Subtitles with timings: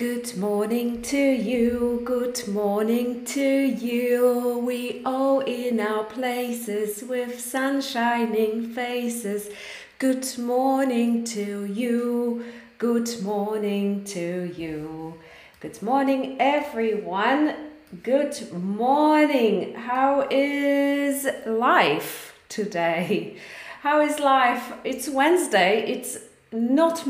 [0.00, 4.62] Good morning to you, good morning to you.
[4.66, 9.50] We all in our places with sun shining faces.
[9.98, 12.46] Good morning to you,
[12.78, 15.20] good morning to you.
[15.60, 17.54] Good morning, everyone.
[18.02, 19.74] Good morning.
[19.74, 23.36] How is life today?
[23.82, 24.72] How is life?
[24.82, 25.84] It's Wednesday.
[25.86, 26.16] It's
[26.50, 27.06] not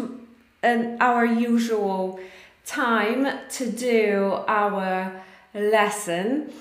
[0.64, 2.18] an, our usual
[2.67, 5.23] time to do our
[5.55, 6.53] lesson.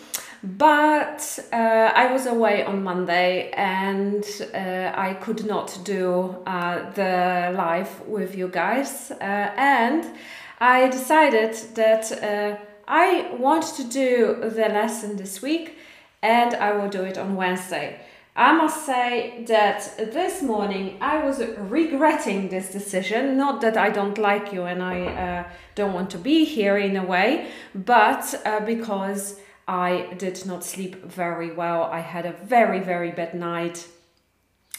[0.41, 4.23] But uh, I was away on Monday and
[4.54, 9.12] uh, I could not do uh, the live with you guys.
[9.12, 9.23] Uh,
[9.57, 10.05] and
[10.59, 12.57] I decided that uh,
[12.88, 15.77] I want to do the lesson this week
[16.21, 17.99] and I will do it on Wednesday.
[18.39, 23.35] I must say that this morning I was regretting this decision.
[23.35, 25.43] Not that I don't like you and I uh,
[25.75, 31.04] don't want to be here in a way, but uh, because I did not sleep
[31.04, 31.84] very well.
[31.84, 33.85] I had a very, very bad night.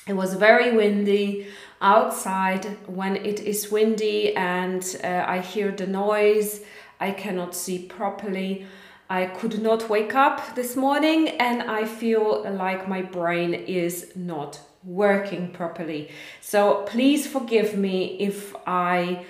[0.08, 1.46] It was very windy
[1.82, 2.64] outside.
[2.86, 6.62] When it is windy and uh, I hear the noise,
[6.98, 8.66] I cannot see properly.
[9.10, 14.60] I could not wake up this morning and I feel like my brain is not
[14.84, 16.10] working properly.
[16.40, 19.26] So please forgive me if I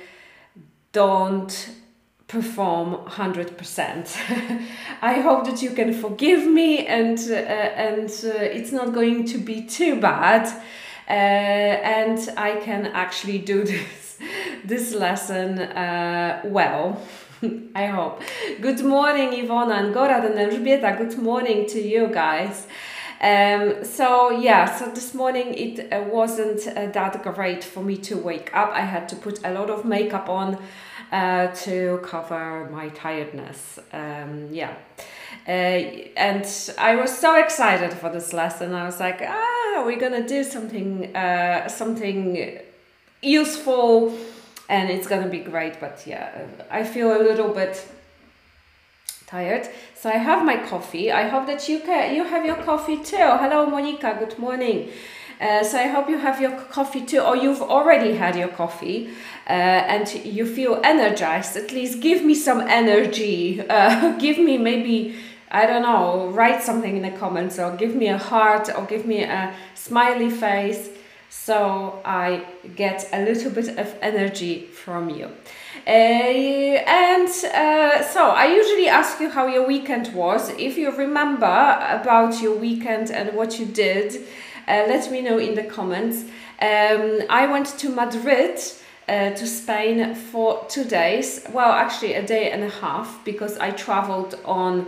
[0.93, 1.71] don't
[2.29, 4.63] perform 100%.
[5.03, 9.39] I hope that you can forgive me and uh, and uh, it's not going to
[9.39, 10.47] be too bad
[11.09, 14.19] uh, and I can actually do this
[14.63, 17.01] this lesson uh, well.
[17.75, 18.23] I hope.
[18.61, 20.99] Good morning, Ivona and Gorad and Elżbieta.
[20.99, 22.67] Good morning to you guys.
[23.21, 28.17] Um, so yeah, so this morning it uh, wasn't uh, that great for me to
[28.17, 28.71] wake up.
[28.73, 30.59] I had to put a lot of makeup on
[31.13, 33.79] uh, to cover my tiredness.
[33.93, 34.75] Um, yeah.
[35.49, 36.45] Uh, and
[36.77, 38.75] I was so excited for this lesson.
[38.75, 42.59] I was like, ah, we're gonna do something, uh, something
[43.23, 44.15] useful
[44.71, 45.79] and it's gonna be great.
[45.81, 47.87] But yeah, I feel a little bit
[49.27, 49.69] tired.
[49.95, 51.11] So I have my coffee.
[51.13, 53.29] I hope that you can you have your coffee too.
[53.43, 54.17] Hello, Monica.
[54.19, 54.91] Good morning.
[55.41, 59.09] Uh, so I hope you have your coffee too, or you've already had your coffee
[59.49, 61.57] uh, and you feel energized.
[61.57, 63.61] At least give me some energy.
[63.69, 65.17] Uh, give me maybe
[65.51, 66.29] I don't know.
[66.29, 70.31] Write something in the comments, or give me a heart, or give me a smiley
[70.31, 70.91] face
[71.31, 75.31] so I get a little bit of energy from you.
[75.87, 80.51] Uh, and uh, so I usually ask you how your weekend was.
[80.59, 84.17] If you remember about your weekend and what you did,
[84.67, 86.25] uh, let me know in the comments.
[86.61, 88.61] Um, I went to Madrid.
[89.09, 91.45] Uh, to Spain for two days.
[91.53, 94.87] Well, actually, a day and a half because I traveled on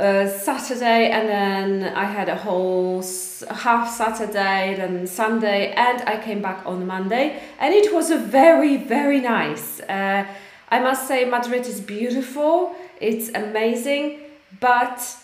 [0.00, 3.04] Saturday, and then I had a whole
[3.50, 8.78] half Saturday, then Sunday, and I came back on Monday, and it was a very,
[8.78, 9.80] very nice.
[9.80, 10.26] Uh,
[10.70, 14.20] I must say, Madrid is beautiful, it's amazing,
[14.58, 15.16] but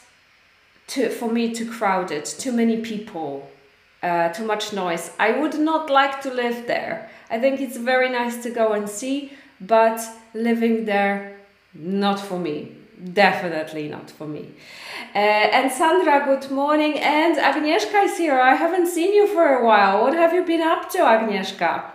[0.88, 3.48] to, for me, too crowded, too many people,
[4.03, 5.10] uh, too much noise.
[5.19, 7.10] I would not like to live there.
[7.31, 10.00] I think it's very nice to go and see, but
[10.34, 11.38] living there,
[11.72, 12.76] not for me
[13.12, 14.53] definitely not for me.
[15.15, 16.99] Uh, and Sandra, good morning.
[16.99, 18.41] And Agnieszka is here.
[18.41, 20.03] I haven't seen you for a while.
[20.03, 21.93] What have you been up to, Agnieszka?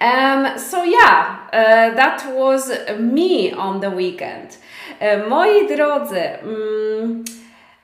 [0.00, 4.58] Um, so yeah, uh, that was me on the weekend.
[5.00, 7.24] Uh, moi drodzy, um,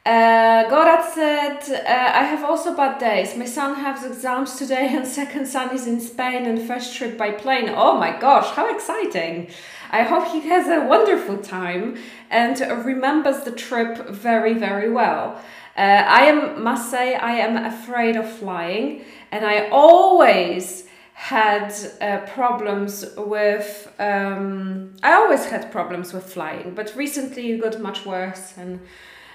[0.04, 3.36] uh, Gorat said, uh, I have also bad days.
[3.36, 7.30] My son has exams today and second son is in Spain and first trip by
[7.30, 7.70] plane.
[7.74, 9.48] Oh my gosh, how exciting!
[9.92, 11.98] I hope he has a wonderful time
[12.30, 15.38] and remembers the trip very, very well.
[15.76, 22.26] Uh, I am, must say, I am afraid of flying, and I always had uh,
[22.26, 23.92] problems with.
[23.98, 28.80] Um, I always had problems with flying, but recently it got much worse, and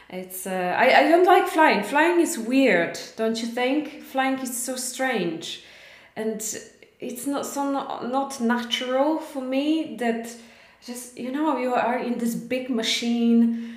[0.09, 0.45] it's.
[0.45, 1.83] Uh, I I don't like flying.
[1.83, 4.03] Flying is weird, don't you think?
[4.03, 5.63] Flying is so strange,
[6.15, 6.41] and
[6.99, 10.29] it's not so not, not natural for me that
[10.85, 13.76] just you know you are in this big machine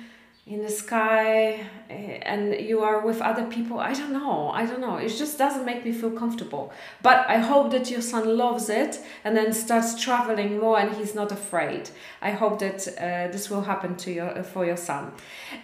[0.51, 3.79] in the sky eh, and you are with other people.
[3.79, 4.49] I don't know.
[4.49, 4.97] I don't know.
[4.97, 6.73] It just doesn't make me feel comfortable.
[7.01, 11.15] But i hope that your son loves it and then starts traveling more and he's
[11.15, 11.89] not afraid.
[12.21, 15.03] I hope that uh, this will happen to your uh, for your son.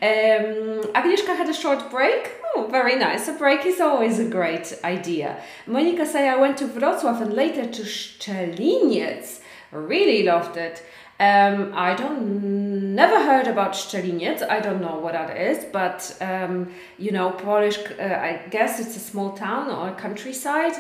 [0.02, 2.32] Um, agnieszka had a short break.
[2.56, 3.28] Oh very nice.
[3.28, 5.36] A break is always a great idea.
[5.66, 9.42] Monica say i went to wrocław and later to szczeliniec
[9.72, 10.84] really loved it.
[11.20, 14.48] Um, I don't never heard about Szczeliniec.
[14.48, 17.80] I don't know what that is, but um, you know, Polish.
[18.00, 20.74] Uh, I guess it's a small town or countryside.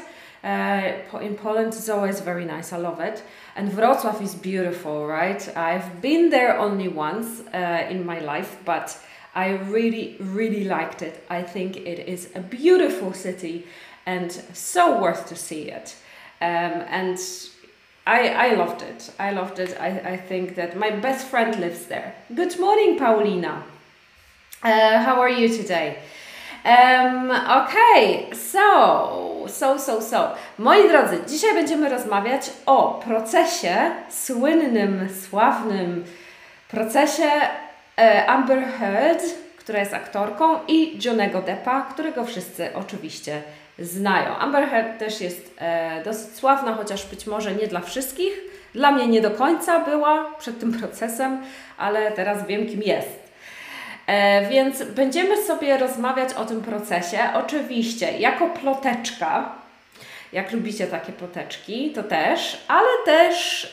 [0.44, 2.72] Uh, in Poland, it's always very nice.
[2.72, 3.24] I love it.
[3.56, 5.42] And Wrocław is beautiful, right?
[5.58, 8.98] I've been there only once uh, in my life, but
[9.34, 11.24] I really, really liked it.
[11.30, 13.66] I think it is a beautiful city
[14.06, 15.96] and so worth to see it.
[16.40, 17.20] Um, and
[18.08, 19.12] I, I loved it.
[19.20, 19.76] I loved it.
[19.82, 22.16] I, I think that my best friend lives there.
[22.34, 23.64] Good morning, Paulina.
[24.64, 25.98] Uh, how are you today?
[26.64, 30.36] Um, okay, so, so, so, so.
[30.58, 36.06] Moi drodzy, dzisiaj będziemy rozmawiać o procesie, słynnym, sławnym
[36.68, 37.32] procesie
[37.98, 39.24] e, Amber Heard,
[39.58, 43.42] która jest aktorką, i Johnego Deppa, którego wszyscy oczywiście
[43.80, 44.36] znają.
[44.36, 48.34] Amber Heard też jest e, dosyć sławna, chociaż być może nie dla wszystkich.
[48.74, 51.42] Dla mnie nie do końca była przed tym procesem,
[51.78, 53.28] ale teraz wiem, kim jest.
[54.08, 57.20] E, więc będziemy sobie rozmawiać o tym procesie.
[57.34, 59.52] Oczywiście, jako ploteczka,
[60.34, 63.68] jak lubicie takie ploteczki, to też, ale też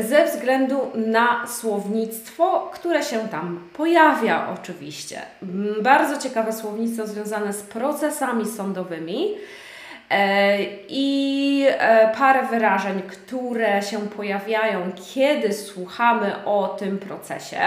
[0.00, 5.22] ze względu na słownictwo, które się tam pojawia, oczywiście.
[5.42, 9.34] Mm, bardzo ciekawe słownictwo związane z procesami sądowymi.
[10.10, 10.58] E,
[10.88, 17.60] I e, parę wyrażeń, które się pojawiają, kiedy słuchamy o tym procesie.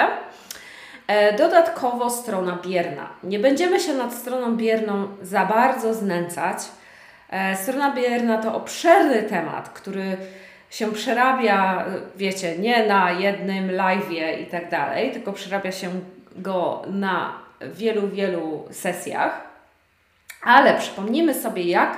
[1.08, 3.10] E, dodatkowo strona bierna.
[3.24, 6.58] Nie będziemy się nad stroną bierną za bardzo znęcać.
[7.64, 10.18] Strona bierna to obszerny temat, który
[10.76, 11.86] się przerabia,
[12.16, 15.90] wiecie, nie na jednym live'ie i tak dalej, tylko przerabia się
[16.36, 19.42] go na wielu, wielu sesjach.
[20.44, 21.98] Ale przypomnijmy sobie, jak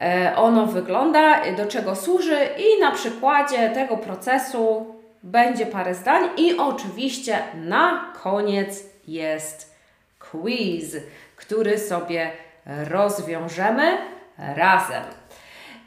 [0.00, 6.56] e, ono wygląda, do czego służy i na przykładzie tego procesu będzie parę zdań i
[6.58, 9.76] oczywiście na koniec jest
[10.18, 10.96] quiz,
[11.36, 12.30] który sobie
[12.66, 13.98] rozwiążemy
[14.38, 15.19] razem.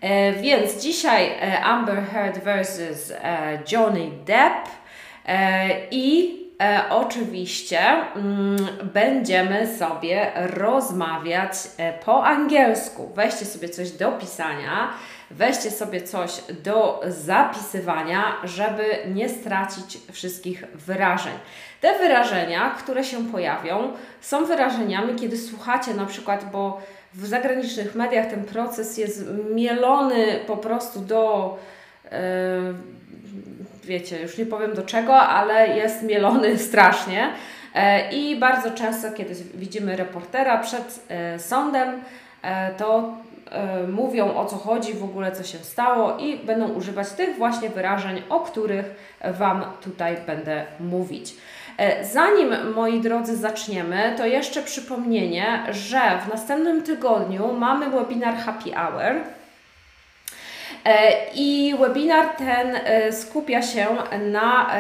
[0.03, 4.69] E, więc dzisiaj e, Amber Heard versus e, Johnny Depp
[5.91, 6.39] i
[6.89, 7.79] oczywiście
[8.15, 11.53] mm, będziemy sobie rozmawiać
[12.05, 13.11] po angielsku.
[13.15, 14.89] Weźcie sobie coś do pisania,
[15.31, 16.31] weźcie sobie coś
[16.63, 21.33] do zapisywania, żeby nie stracić wszystkich wyrażeń.
[21.81, 26.81] Te wyrażenia, które się pojawią, są wyrażeniami, kiedy słuchacie na przykład, bo
[27.15, 31.57] w zagranicznych mediach ten proces jest mielony po prostu do,
[32.04, 32.18] yy,
[33.83, 37.30] wiecie, już nie powiem do czego, ale jest mielony strasznie.
[37.75, 37.81] Yy,
[38.18, 41.00] I bardzo często, kiedy widzimy reportera przed
[41.33, 42.01] yy, sądem,
[42.77, 43.13] to
[43.88, 48.21] mówią o co chodzi, w ogóle co się stało i będą używać tych właśnie wyrażeń,
[48.30, 48.86] o których
[49.31, 51.36] Wam tutaj będę mówić.
[51.77, 58.71] E, zanim, moi drodzy, zaczniemy, to jeszcze przypomnienie, że w następnym tygodniu mamy webinar Happy
[58.71, 59.21] Hour.
[60.85, 63.87] E, I webinar ten e, skupia się
[64.31, 64.71] na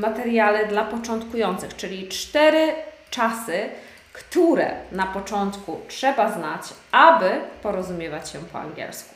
[0.00, 2.72] materiale dla początkujących, czyli cztery
[3.10, 3.68] czasy,
[4.12, 6.62] które na początku trzeba znać,
[6.92, 7.30] aby
[7.62, 9.14] porozumiewać się po angielsku.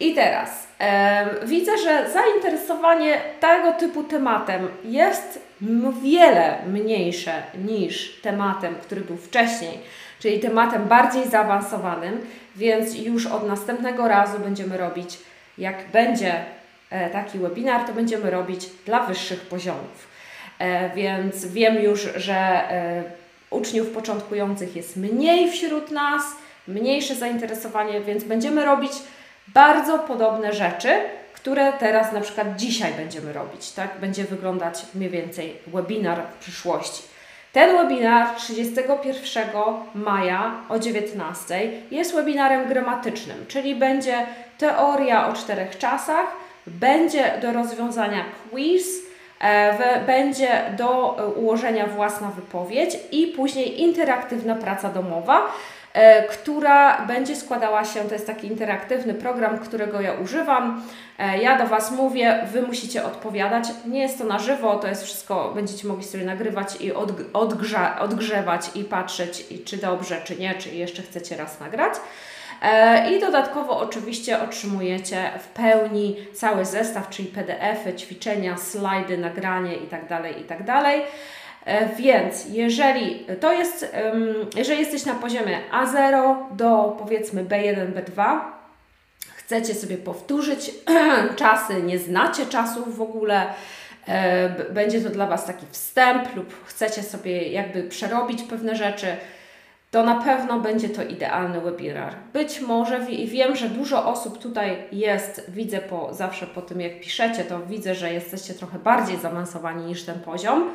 [0.00, 0.63] I teraz
[1.44, 5.40] widzę, że zainteresowanie tego typu tematem jest
[6.02, 9.78] wiele mniejsze niż tematem, który był wcześniej,
[10.20, 12.26] czyli tematem bardziej zaawansowanym,
[12.56, 15.18] więc już od następnego razu będziemy robić,
[15.58, 16.34] jak będzie
[16.90, 20.08] e, taki webinar, to będziemy robić dla wyższych poziomów.
[20.58, 23.02] E, więc wiem już, że e,
[23.50, 26.22] uczniów początkujących jest mniej wśród nas,
[26.68, 28.92] mniejsze zainteresowanie, więc będziemy robić
[29.48, 30.88] bardzo podobne rzeczy,
[31.32, 33.90] które teraz na przykład dzisiaj będziemy robić, tak?
[34.00, 37.02] Będzie wyglądać mniej więcej webinar w przyszłości.
[37.52, 39.48] Ten webinar 31
[39.94, 44.26] maja o 19 jest webinarem gramatycznym, czyli będzie
[44.58, 46.26] teoria o czterech czasach,
[46.66, 48.86] będzie do rozwiązania quiz,
[49.40, 55.42] e, będzie do ułożenia własna wypowiedź i później interaktywna praca domowa.
[55.94, 60.82] E, która będzie składała się, to jest taki interaktywny program, którego ja używam.
[61.18, 63.64] E, ja do Was mówię, Wy musicie odpowiadać.
[63.86, 66.92] Nie jest to na żywo, to jest wszystko, będziecie mogli sobie nagrywać i
[67.32, 71.94] odgrza, odgrzewać i patrzeć, czy dobrze, czy nie, czy jeszcze chcecie raz nagrać.
[72.62, 80.06] E, I dodatkowo oczywiście otrzymujecie w pełni cały zestaw, czyli PDF-y, ćwiczenia, slajdy, nagranie itd.
[80.08, 80.82] Tak itd.
[81.64, 83.94] E, więc jeżeli to jest,
[84.56, 88.40] jeżeli jesteś na poziomie A0 do powiedzmy B1, B2,
[89.36, 90.70] chcecie sobie powtórzyć
[91.36, 93.46] czasy, nie znacie czasów w ogóle,
[94.08, 99.06] e, będzie to dla Was taki wstęp lub chcecie sobie jakby przerobić pewne rzeczy,
[99.90, 102.14] to na pewno będzie to idealny webinar.
[102.32, 107.00] Być może, i wiem, że dużo osób tutaj jest, widzę po, zawsze po tym jak
[107.00, 110.70] piszecie, to widzę, że jesteście trochę bardziej zaawansowani niż ten poziom.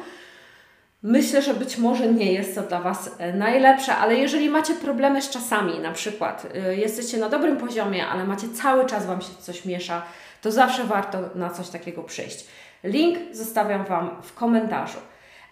[1.03, 5.21] Myślę, że być może nie jest to dla Was e, najlepsze, ale jeżeli macie problemy
[5.21, 9.33] z czasami, na przykład e, jesteście na dobrym poziomie, ale macie cały czas Wam się
[9.39, 10.01] coś miesza,
[10.41, 12.47] to zawsze warto na coś takiego przyjść.
[12.83, 14.97] Link zostawiam Wam w komentarzu.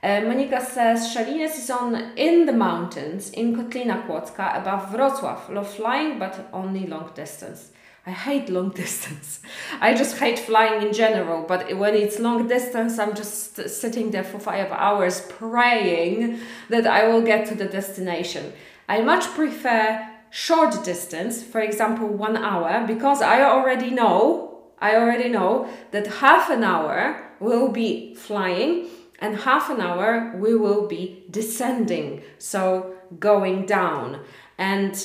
[0.01, 5.50] E, Monika says, Shalines is on in the mountains in Kotlina Kłodzka above Wrocław.
[5.50, 7.74] Love flying, but only long distance.
[8.08, 9.42] I hate long distance.
[9.82, 14.24] I just hate flying in general, but when it's long distance, I'm just sitting there
[14.24, 18.54] for five hours praying that I will get to the destination.
[18.88, 25.28] I much prefer short distance, for example, one hour, because I already know, I already
[25.28, 28.88] know that half an hour will be flying
[29.20, 34.22] and half an hour we will be descending, so going down.
[34.58, 34.96] And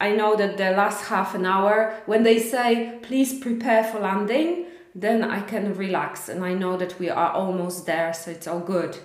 [0.00, 4.66] I know that the last half an hour, when they say, please prepare for landing,
[4.94, 8.60] then I can relax and I know that we are almost there, so it's all
[8.60, 8.96] good.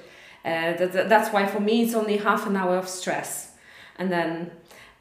[0.46, 3.52] Uh, that, that's why for me it's only half an hour of stress.
[3.98, 4.52] And then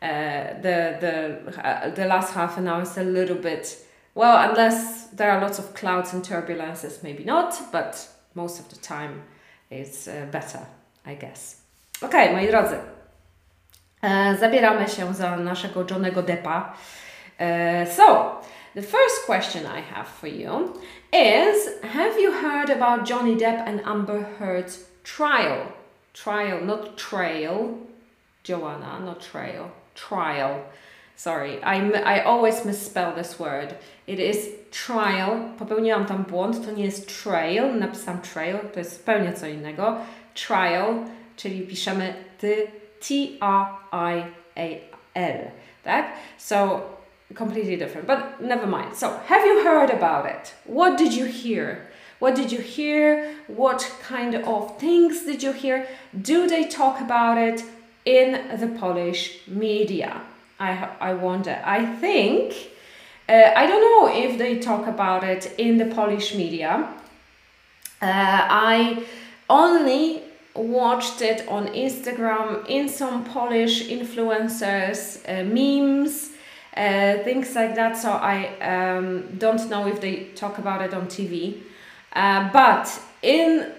[0.00, 3.76] uh, the, the, uh, the last half an hour is a little bit,
[4.14, 8.76] well, unless there are lots of clouds and turbulences, maybe not, but most of the
[8.76, 9.22] time
[9.70, 10.60] it's uh, better,
[11.04, 11.56] I guess.
[12.02, 12.80] Ok, moi drodzy,
[14.40, 16.72] zabieramy się za naszego Johnego Deppa.
[17.38, 18.40] E, so,
[18.74, 20.72] the first question I have for you
[21.12, 25.72] is Have you heard about Johnny Depp and Amber Heard's trial?
[26.14, 27.78] Trial, not trail.
[28.48, 29.70] Joanna, not trail.
[29.94, 30.62] Trial.
[31.16, 31.76] Sorry, I,
[32.16, 33.74] I always misspell this word.
[34.06, 35.54] It is trial.
[35.58, 37.78] Popełniłam tam błąd, to nie jest trail.
[37.78, 39.96] Napisałam trail, to jest zupełnie co innego.
[40.34, 40.94] Trial,
[41.36, 44.82] czyli piszemy ty T R I A
[45.14, 45.52] L.
[45.84, 46.88] That so
[47.34, 48.96] completely different, but never mind.
[48.96, 50.54] So, have you heard about it?
[50.64, 51.88] What did you hear?
[52.18, 53.34] What did you hear?
[53.48, 55.88] What kind of things did you hear?
[56.20, 57.64] Do they talk about it
[58.04, 60.20] in the Polish media?
[60.60, 61.60] I, I wonder.
[61.64, 62.54] I think,
[63.28, 66.88] uh, I don't know if they talk about it in the Polish media.
[68.00, 69.04] Uh, I
[69.50, 70.22] only
[70.54, 76.30] watched it on Instagram in some Polish influencers, uh, memes,
[76.76, 77.96] uh, things like that.
[77.96, 81.62] So I um, don't know if they talk about it on TV.
[82.12, 83.72] Uh, but in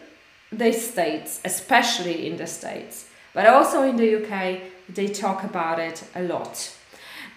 [0.52, 6.04] the States, especially in the States, but also in the UK, they talk about it
[6.16, 6.76] a lot.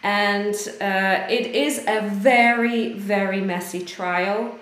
[0.02, 4.58] And uh, it is a very, very messy trial.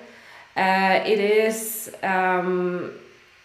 [0.57, 1.95] Uh, it is.
[2.02, 2.93] Um,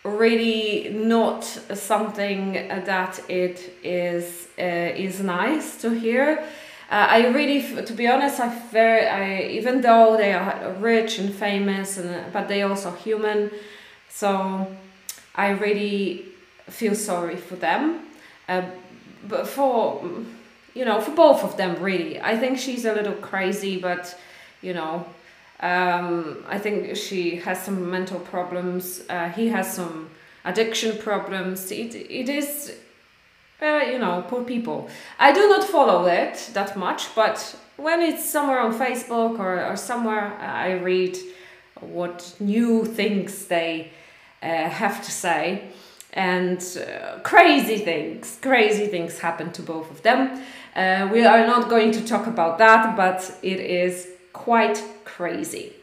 [0.03, 6.43] really not something that it is uh, is nice to hear.
[6.91, 11.33] Uh, I really, to be honest, I very, I, even though they are rich and
[11.33, 13.51] famous, and but they also human,
[14.09, 14.67] so
[15.35, 16.25] I really
[16.67, 18.07] feel sorry for them.
[18.47, 18.63] Uh,
[19.27, 20.01] but for
[20.73, 24.17] you know, for both of them, really, I think she's a little crazy, but
[24.61, 25.05] you know,
[25.59, 29.03] um, I think she has some mental problems.
[29.09, 30.09] Uh, he has some
[30.45, 31.71] addiction problems.
[31.71, 32.75] It, it is,
[33.61, 34.89] uh, you know, poor people.
[35.19, 39.75] I do not follow it that much, but when it's somewhere on Facebook or, or
[39.75, 41.17] somewhere, uh, I read
[41.81, 43.91] what new things they
[44.41, 45.63] uh, have to say.
[46.13, 50.41] And uh, crazy things, crazy things happen to both of them.
[50.75, 54.81] Uh, we are not going to talk about that, but it is quite
[55.19, 55.73] crazy.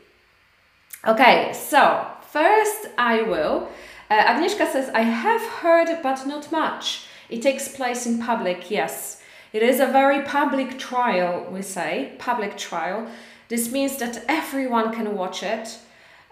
[1.07, 3.69] Okay, so first I will.
[4.11, 7.07] Uh, Agnieszka says, I have heard, but not much.
[7.29, 9.23] It takes place in public, yes.
[9.53, 13.09] It is a very public trial, we say, public trial.
[13.49, 15.67] This means that everyone can watch it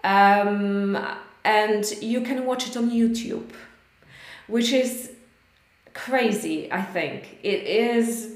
[0.03, 0.97] um,
[1.43, 3.51] and you can watch it on YouTube,
[4.47, 5.11] which is
[5.93, 7.37] crazy, I think.
[7.43, 8.35] It is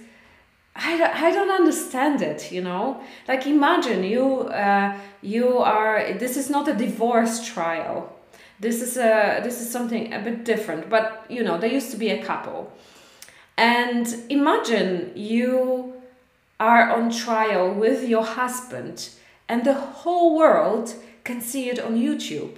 [0.81, 3.01] I don't, I don't understand it you know?
[3.27, 8.15] Like imagine you uh, you are this is not a divorce trial.
[8.59, 11.97] This is a this is something a bit different but you know they used to
[11.97, 12.71] be a couple.
[13.57, 15.93] And imagine you
[16.59, 19.09] are on trial with your husband
[19.47, 20.93] and the whole world
[21.23, 22.57] can see it on youtube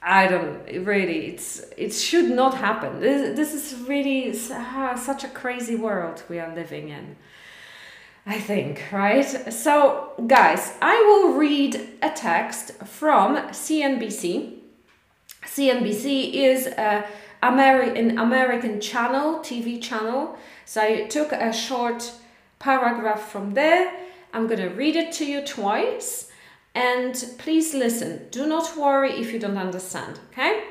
[0.00, 1.26] I don't really.
[1.26, 3.00] It's it should not happen.
[3.00, 7.16] This, this is really uh, such a crazy world we are living in.
[8.26, 9.24] I think, right?
[9.52, 14.58] So, guys, I will read a text from CNBC.
[15.46, 17.06] CNBC is a
[17.42, 20.36] Ameri- an American channel, TV channel.
[20.64, 22.12] So I took a short
[22.58, 23.92] paragraph from there.
[24.32, 26.27] I'm to read it to you twice.
[26.78, 28.28] And please listen.
[28.30, 30.62] Do not worry if you don't understand, okay?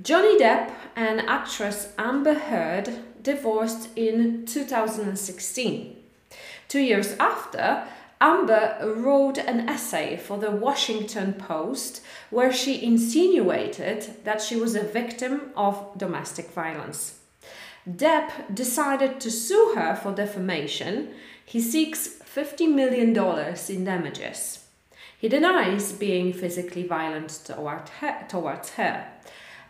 [0.00, 2.88] Johnny Depp and actress Amber Heard
[3.22, 5.96] divorced in 2016.
[6.68, 7.86] Two years after,
[8.18, 12.00] Amber wrote an essay for the Washington Post
[12.30, 17.18] where she insinuated that she was a victim of domestic violence.
[17.86, 21.10] Depp decided to sue her for defamation.
[21.44, 23.08] He seeks $50 million
[23.68, 24.59] in damages.
[25.20, 29.06] He denies being physically violent toward her, towards her.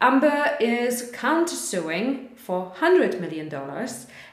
[0.00, 3.52] Amber is countersuing for $100 million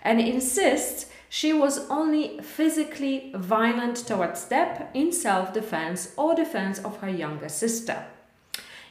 [0.03, 6.97] and insists she was only physically violent towards Depp in self defense or defense of
[6.97, 8.05] her younger sister.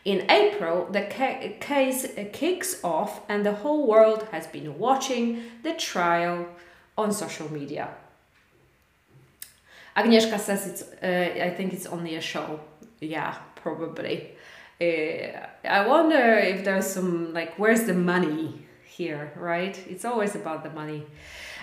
[0.04, 5.75] In April, the ca- case kicks off, and the whole world has been watching the
[5.75, 6.47] trial
[6.99, 7.88] on social media.
[9.97, 12.61] Agnieszka says it's, uh, I think it's only a show.
[13.00, 14.33] Yeah, probably.
[14.81, 19.79] Uh, I wonder if there's some, like, where's the money here, right?
[19.88, 21.07] It's always about the money.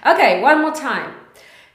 [0.05, 1.13] Okay, one more time.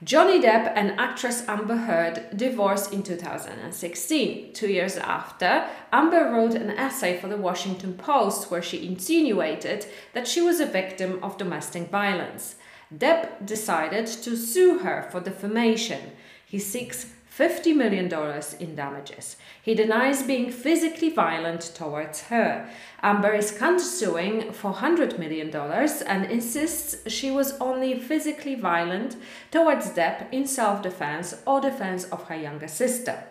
[0.05, 4.53] Johnny Depp and actress Amber Heard divorced in 2016.
[4.53, 10.29] Two years after, Amber wrote an essay for the Washington Post where she insinuated that
[10.29, 12.55] she was a victim of domestic violence.
[12.97, 16.12] Depp decided to sue her for defamation.
[16.49, 17.07] He seeks
[17.38, 18.12] $50 million
[18.59, 19.37] in damages.
[19.62, 22.69] He denies being physically violent towards her.
[23.00, 29.17] Amber is countersuing for $100 million and insists she was only physically violent
[29.52, 33.23] towards Depp in self defense or defense of her younger sister.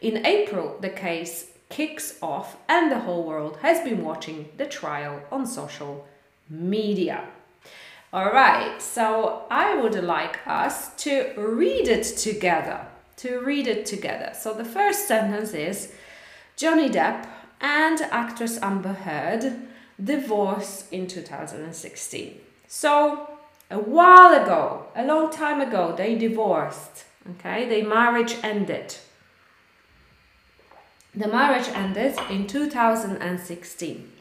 [0.00, 5.22] In April, the case kicks off, and the whole world has been watching the trial
[5.32, 6.06] on social
[6.48, 7.24] media.
[8.12, 12.86] All right, so I would like us to read it together
[13.20, 14.32] to read it together.
[14.34, 15.92] So the first sentence is
[16.56, 17.28] Johnny Depp
[17.60, 19.68] and actress Amber Heard
[20.02, 22.40] divorced in 2016.
[22.66, 23.28] So
[23.70, 27.04] a while ago, a long time ago, they divorced.
[27.32, 28.96] Okay, their marriage ended.
[31.14, 34.12] The marriage ended in 2016.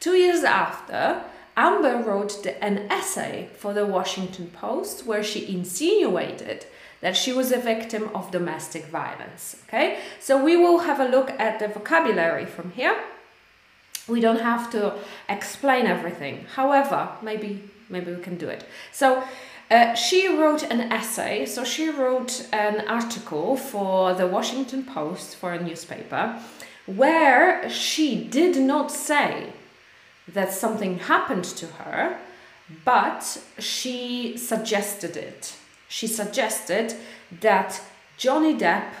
[0.00, 1.22] Two years after,
[1.56, 6.66] Amber wrote the, an essay for the Washington Post where she insinuated
[7.00, 9.56] that she was a victim of domestic violence.
[9.68, 12.96] Okay, so we will have a look at the vocabulary from here.
[14.08, 14.94] We don't have to
[15.28, 16.46] explain everything.
[16.54, 18.64] However, maybe maybe we can do it.
[18.92, 19.22] So.
[19.72, 25.52] Uh, she wrote an essay, so she wrote an article for the Washington Post for
[25.52, 26.36] a newspaper
[26.86, 29.52] where she did not say
[30.32, 32.18] that something happened to her,
[32.84, 35.54] but she suggested it
[35.90, 36.94] she suggested
[37.40, 37.82] that
[38.16, 38.92] Johnny Depp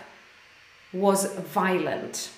[0.92, 2.30] was violent.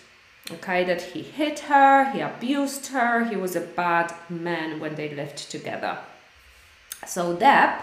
[0.50, 5.14] Okay, that he hit her, he abused her, he was a bad man when they
[5.14, 5.98] lived together.
[7.06, 7.80] So Depp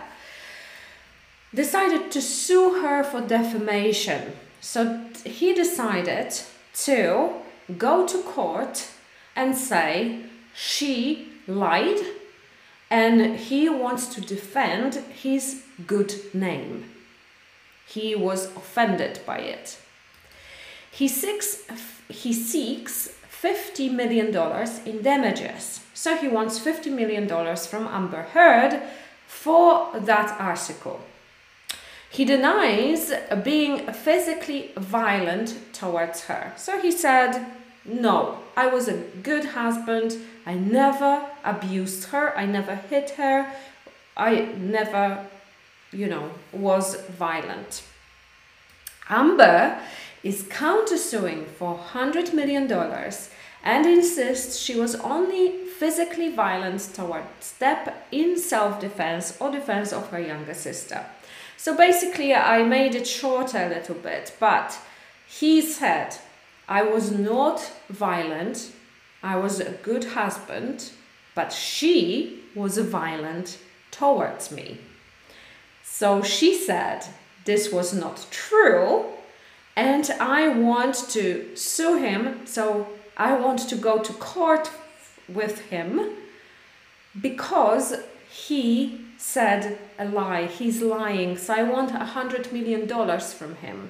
[1.56, 4.34] decided to sue her for defamation.
[4.62, 6.40] So he decided
[6.86, 7.34] to
[7.80, 8.90] go to court
[9.36, 10.29] and say
[10.60, 12.02] she lied
[12.90, 16.84] and he wants to defend his good name.
[17.88, 19.80] He was offended by it.
[20.92, 21.64] He seeks,
[22.10, 24.36] he seeks $50 million
[24.86, 25.80] in damages.
[25.94, 28.82] So he wants $50 million from Amber Heard
[29.28, 31.00] for that article.
[32.12, 33.14] He denies
[33.46, 36.52] being physically violent towards her.
[36.58, 37.46] So he said,
[37.90, 40.18] No, I was a good husband.
[40.46, 42.38] I never abused her.
[42.38, 43.52] I never hit her.
[44.16, 45.28] I never
[45.92, 47.84] you know, was violent.
[49.10, 49.80] Amber
[50.24, 52.72] is countersuing for $100 million
[53.64, 60.10] and insists she was only physically violent towards Step in self defense or defense of
[60.10, 61.06] her younger sister.
[61.58, 64.78] So basically, I made it shorter a little bit, but
[65.28, 66.16] he said,
[66.70, 68.72] I was not violent,
[69.24, 70.92] I was a good husband,
[71.34, 73.58] but she was violent
[73.92, 74.78] towards me.
[75.84, 77.06] So she said
[77.46, 79.06] this was not true
[79.76, 82.46] and I want to sue him.
[82.46, 84.70] So I want to go to court
[85.28, 86.02] with him
[87.20, 87.96] because
[88.30, 90.46] he said a lie.
[90.46, 91.38] He's lying.
[91.38, 93.90] So I want a hundred million dollars from him.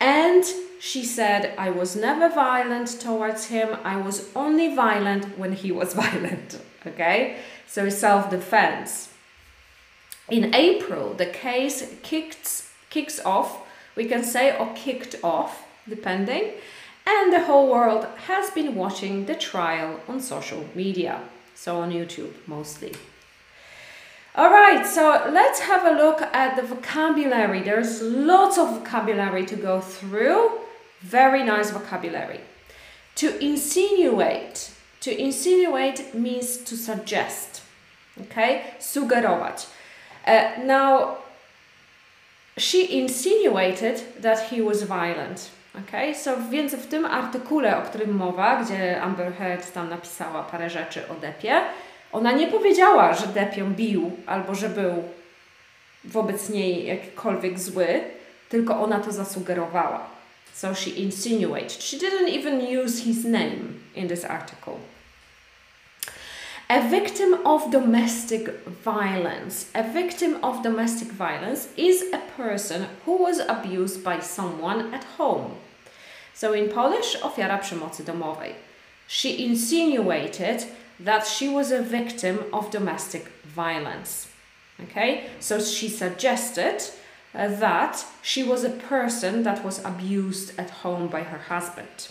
[0.00, 0.44] And
[0.84, 3.76] she said, I was never violent towards him.
[3.84, 6.58] I was only violent when he was violent.
[6.84, 7.36] Okay?
[7.68, 9.10] So self defense.
[10.28, 13.64] In April, the case kicks, kicks off,
[13.94, 16.50] we can say, or kicked off, depending,
[17.06, 21.20] and the whole world has been watching the trial on social media,
[21.54, 22.92] so on YouTube mostly.
[24.34, 27.60] All right, so let's have a look at the vocabulary.
[27.60, 30.61] There's lots of vocabulary to go through.
[31.04, 32.38] Very nice vocabulary.
[33.14, 34.70] To insinuate.
[35.00, 37.62] To insinuate means to suggest.
[38.20, 38.60] Okay?
[38.78, 39.66] Sugerować.
[40.26, 41.16] Uh, now,
[42.58, 45.50] she insinuated that he was violent.
[45.78, 46.14] Okay?
[46.14, 51.08] So, więc w tym artykule, o którym mowa, gdzie Amber Heard tam napisała parę rzeczy
[51.08, 51.60] o Depie,
[52.12, 55.02] ona nie powiedziała, że Depp ją bił albo że był
[56.04, 58.00] wobec niej jakikolwiek zły,
[58.48, 60.11] tylko ona to zasugerowała.
[60.52, 61.82] So she insinuated.
[61.82, 64.80] She didn't even use his name in this article.
[66.70, 69.70] A victim of domestic violence.
[69.74, 75.56] A victim of domestic violence is a person who was abused by someone at home.
[76.34, 78.54] So in Polish, ofiara przemocy domowej.
[79.06, 80.64] She insinuated
[80.98, 84.28] that she was a victim of domestic violence.
[84.84, 86.82] Okay, so she suggested
[87.34, 92.08] uh, that she was a person that was abused at home by her husband.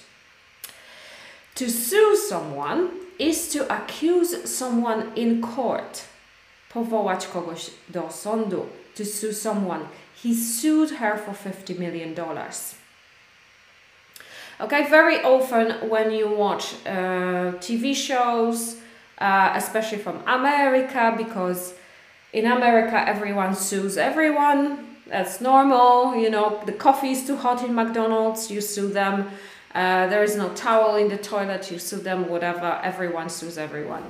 [1.56, 6.06] To sue someone is to accuse someone in court.
[6.70, 8.66] Powołać kogoś do sądu.
[8.96, 9.88] To sue someone.
[10.24, 12.76] He sued her for 50 million dollars.
[14.60, 18.76] Okay, very often when you watch uh, TV shows,
[19.18, 21.74] uh, especially from America, because
[22.32, 24.91] in America everyone sues everyone.
[25.12, 26.16] That's normal.
[26.16, 29.28] You know, the coffee is too hot in McDonald's, you sue them.
[29.76, 32.80] Uh, there is no towel in the toilet, you sue them, whatever.
[32.82, 34.04] Everyone sues everyone.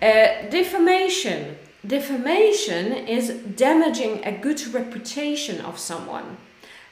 [0.00, 1.56] Uh, defamation.
[1.84, 6.36] Defamation is damaging a good reputation of someone.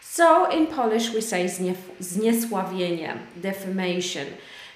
[0.01, 4.27] So in Polish we say zniesławienie, defamation.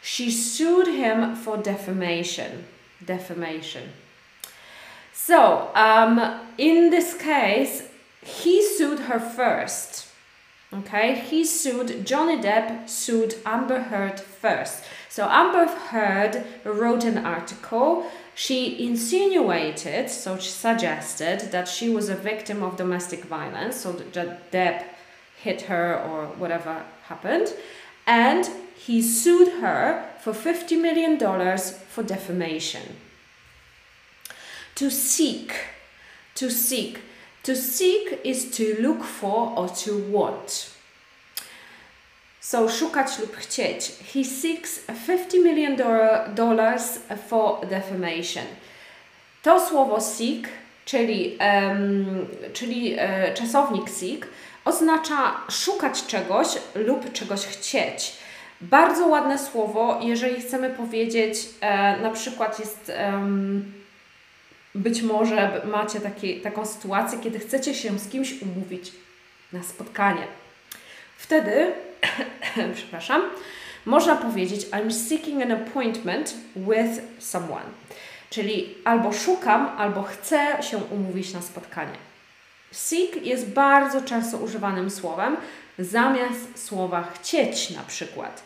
[0.00, 2.66] She sued him for defamation.
[3.04, 3.90] Defamation.
[5.12, 7.87] So um, in this case,
[8.28, 10.06] he sued her first.
[10.72, 14.84] Okay, he sued Johnny Depp sued Amber Heard first.
[15.08, 18.10] So Amber Heard wrote an article.
[18.34, 24.52] She insinuated, so she suggested that she was a victim of domestic violence, so that
[24.52, 24.84] Depp
[25.42, 27.54] hit her or whatever happened.
[28.06, 32.96] And he sued her for $50 million for defamation.
[34.74, 35.52] To seek.
[36.36, 37.00] To seek.
[37.42, 40.78] To seek is to look for or to want.
[42.40, 43.92] So szukać lub chcieć.
[44.14, 45.76] He seeks 50 million
[46.34, 46.98] dollars
[47.28, 48.44] for defamation.
[49.42, 50.48] To słowo seek,
[50.84, 54.26] czyli, um, czyli e, czasownik seek,
[54.64, 58.12] oznacza szukać czegoś lub czegoś chcieć.
[58.60, 62.92] Bardzo ładne słowo, jeżeli chcemy powiedzieć, e, na przykład jest
[64.74, 68.92] być może macie taki, taką sytuację, kiedy chcecie się z kimś umówić
[69.52, 70.26] na spotkanie.
[71.18, 71.72] Wtedy,
[72.74, 73.22] przepraszam,
[73.86, 77.64] można powiedzieć I'm seeking an appointment with someone.
[78.30, 81.98] Czyli albo szukam, albo chcę się umówić na spotkanie.
[82.70, 85.36] Seek jest bardzo często używanym słowem
[85.78, 88.42] zamiast słowa chcieć na przykład.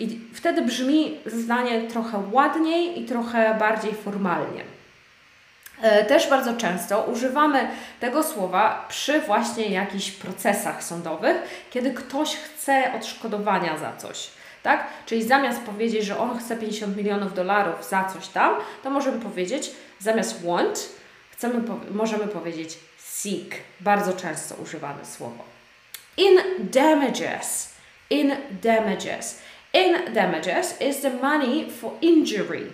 [0.00, 4.64] I wtedy brzmi zdanie trochę ładniej i trochę bardziej formalnie.
[5.82, 7.68] E, też bardzo często używamy
[8.00, 11.36] tego słowa przy właśnie jakichś procesach sądowych,
[11.70, 14.28] kiedy ktoś chce odszkodowania za coś.
[14.62, 14.86] Tak?
[15.06, 19.70] Czyli zamiast powiedzieć, że on chce 50 milionów dolarów za coś tam, to możemy powiedzieć,
[19.98, 20.88] zamiast want,
[21.30, 23.54] chcemy, możemy powiedzieć seek.
[23.80, 25.44] Bardzo często używane słowo.
[26.16, 27.74] In damages.
[28.10, 29.38] In damages.
[29.74, 32.66] In damages is the money for injury.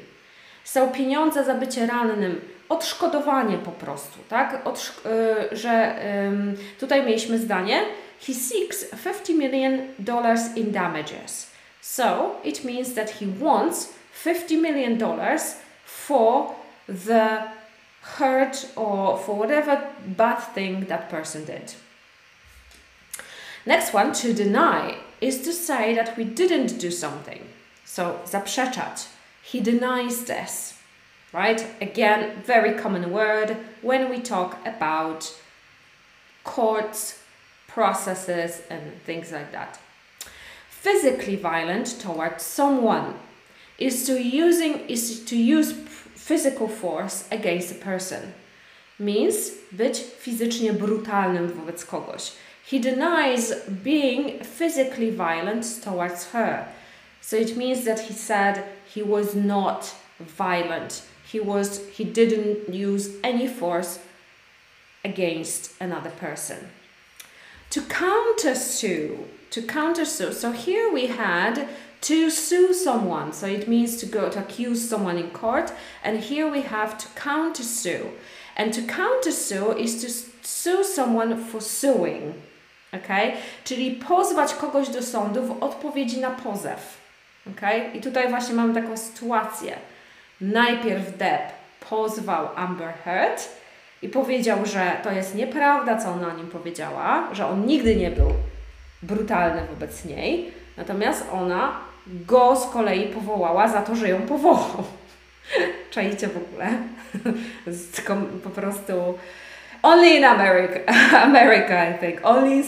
[0.64, 4.60] Są pieniądze za bycie rannym, odszkodowanie po prostu, tak?
[4.64, 4.92] Odsz
[5.52, 5.98] y, że
[6.80, 7.84] tutaj mieliśmy zdanie
[8.20, 11.50] He seeks 50 million dollars in damages.
[11.80, 16.54] So it means that he wants 50 million dollars for
[16.88, 17.44] the
[18.18, 21.74] hurt or for whatever bad thing that person did.
[23.66, 27.40] Next one, to deny, is to say that we didn't do something.
[27.84, 29.06] So zaprzeczać.
[29.42, 30.74] He denies this,
[31.38, 31.64] right?
[31.80, 35.20] Again, very common word when we talk about
[36.42, 37.20] courts,
[37.68, 39.78] processes, and things like that.
[40.68, 43.14] Physically violent towards someone
[43.78, 45.72] is to using is to use
[46.28, 48.22] physical force against a person.
[48.98, 52.32] Means być fizycznie brutalnym wobec kogoś.
[52.70, 56.64] He denies being physically violent towards her.
[57.20, 58.62] So it means that he said
[58.94, 59.94] he was not
[60.38, 61.02] violent.
[61.32, 63.98] He was he didn't use any force
[65.04, 66.70] against another person.
[67.70, 70.32] To counter sue, to counter sue.
[70.32, 71.68] So here we had
[72.02, 73.32] to sue someone.
[73.32, 75.72] So it means to go to accuse someone in court.
[76.02, 78.10] And here we have to counter sue.
[78.56, 80.08] And to counter sue is to
[80.46, 82.34] sue someone for suing.
[82.94, 83.36] Okay?
[83.64, 86.98] Czyli pozwać kogoś do sądu w odpowiedzi na pozew.
[87.50, 87.90] Okay?
[87.94, 89.78] I tutaj właśnie mamy taką sytuację.
[90.40, 91.52] Najpierw Depp
[91.90, 93.48] pozwał Amber Heard
[94.02, 98.10] i powiedział, że to jest nieprawda, co ona o nim powiedziała, że on nigdy nie
[98.10, 98.32] był
[99.02, 101.72] brutalny wobec niej, natomiast ona
[102.06, 104.84] go z kolei powołała za to, że ją powołał.
[105.90, 106.68] Czajcie w ogóle?
[108.44, 109.18] Po prostu
[109.82, 110.80] only in America,
[111.22, 112.62] America I think, only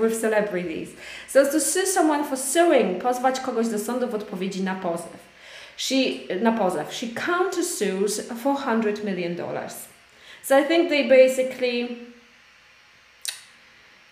[0.00, 0.88] with celebrities.
[1.28, 5.27] So to sue someone for suing, pozwać kogoś do sądu w odpowiedzi na pozew.
[5.78, 6.90] She, na pozew.
[6.90, 9.86] She countersues for 100 million dollars.
[10.42, 12.08] So I think they basically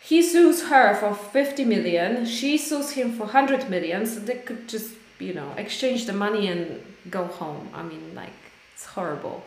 [0.00, 4.68] he sues her for 50 million, she sues him for 100 million, so they could
[4.68, 7.68] just, you know, exchange the money and go home.
[7.74, 8.38] I mean, like,
[8.72, 9.42] it's horrible.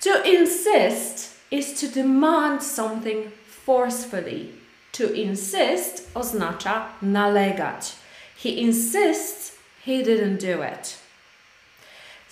[0.00, 4.54] To insist is to demand something forcefully.
[4.94, 7.94] To insist oznacza nalegać.
[8.36, 10.98] He insists he didn't do it.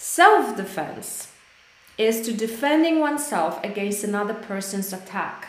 [0.02, 1.28] Self defense
[1.96, 5.46] is to defending oneself against another person's attack.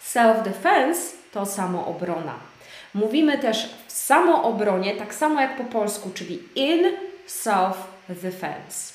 [0.00, 2.38] Self defense to samoobrona.
[2.94, 8.92] Mówimy też w samoobronie, tak samo jak po polsku, czyli in self-defense.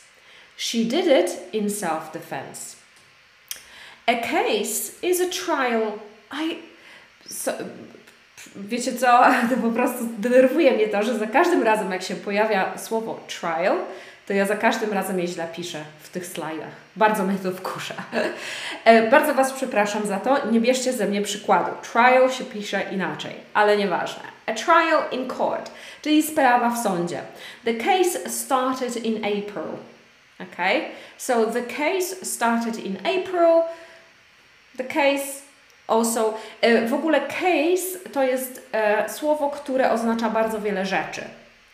[0.57, 2.75] She did it in self-defense.
[4.07, 5.91] A case is a trial.
[6.33, 6.55] I,
[7.29, 7.51] so,
[8.55, 12.77] wiecie co, to po prostu denerwuje mnie to, że za każdym razem jak się pojawia
[12.77, 13.77] słowo trial,
[14.27, 16.71] to ja za każdym razem je źle piszę w tych slajdach.
[16.95, 17.93] Bardzo mnie to wkurza.
[18.85, 20.47] E, bardzo Was przepraszam za to.
[20.51, 21.71] Nie bierzcie ze mnie przykładu.
[21.91, 24.23] Trial się pisze inaczej, ale nieważne.
[24.45, 27.21] A trial in court, czyli sprawa w sądzie.
[27.65, 29.77] The case started in April.
[30.39, 30.81] Okay?
[31.17, 33.63] So the case started in April.
[34.77, 35.41] The case
[35.87, 36.33] also.
[36.61, 41.21] E, w ogóle case to jest e, słowo, które oznacza bardzo wiele rzeczy.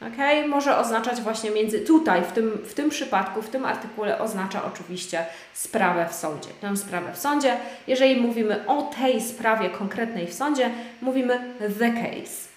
[0.08, 0.48] Okay?
[0.48, 5.26] Może oznaczać właśnie między tutaj, w tym, w tym przypadku, w tym artykule oznacza oczywiście
[5.54, 6.50] sprawę w sądzie.
[6.62, 7.58] Tę sprawę w sądzie.
[7.88, 10.70] Jeżeli mówimy o tej sprawie konkretnej w sądzie,
[11.02, 12.52] mówimy the case.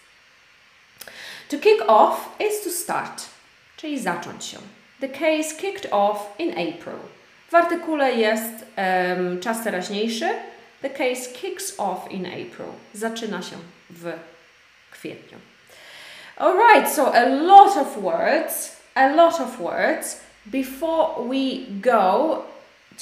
[1.48, 3.24] To kick off is to start,
[3.76, 4.58] czyli zacząć się.
[5.00, 6.98] The case kicked off in April.
[7.50, 10.28] W artykule jest um, czas teraźniejszy.
[10.82, 12.68] The case kicks off in April.
[12.94, 13.56] Zaczyna się
[13.90, 14.12] w
[14.90, 15.38] kwietniu.
[16.36, 20.20] Alright, so a lot of words, a lot of words.
[20.50, 22.42] Before we go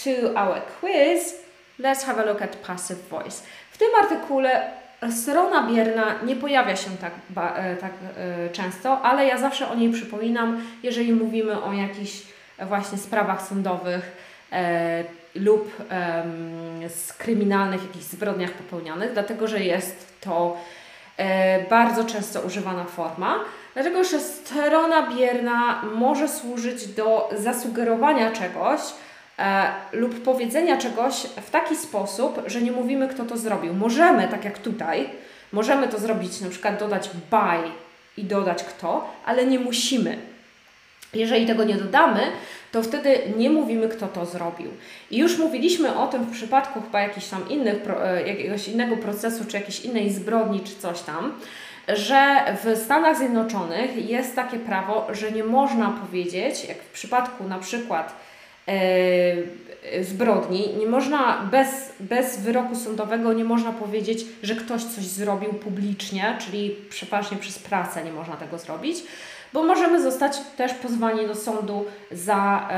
[0.05, 1.35] to our quiz,
[1.79, 3.43] let's have a look at passive voice.
[3.71, 4.71] W tym artykule
[5.11, 7.13] strona bierna nie pojawia się tak,
[7.57, 12.23] e, tak e, często, ale ja zawsze o niej przypominam, jeżeli mówimy o jakichś
[12.69, 14.17] właśnie sprawach sądowych
[14.53, 16.25] e, lub e,
[16.89, 20.57] z kryminalnych jakichś zbrodniach popełnianych, dlatego że jest to
[21.71, 23.35] bardzo często używana forma,
[23.75, 28.81] dlatego że strona bierna może służyć do zasugerowania czegoś
[29.39, 31.15] e, lub powiedzenia czegoś
[31.47, 33.75] w taki sposób, że nie mówimy, kto to zrobił.
[33.75, 35.11] Możemy, tak jak tutaj,
[35.53, 37.57] możemy to zrobić, na przykład dodać by
[38.17, 40.32] i dodać kto, ale nie musimy.
[41.15, 42.21] Jeżeli tego nie dodamy,
[42.73, 44.71] to wtedy nie mówimy, kto to zrobił.
[45.11, 49.45] I już mówiliśmy o tym w przypadku chyba jakichś tam innych, e, jakiegoś innego procesu,
[49.45, 51.33] czy jakiejś innej zbrodni, czy coś tam,
[51.89, 57.59] że w Stanach Zjednoczonych jest takie prawo, że nie można powiedzieć, jak w przypadku na
[57.59, 58.15] przykład
[58.69, 65.53] e, zbrodni, nie można bez, bez wyroku sądowego nie można powiedzieć, że ktoś coś zrobił
[65.53, 68.97] publicznie, czyli przeważnie przez pracę nie można tego zrobić,
[69.53, 72.69] bo możemy zostać też pozwani do sądu za,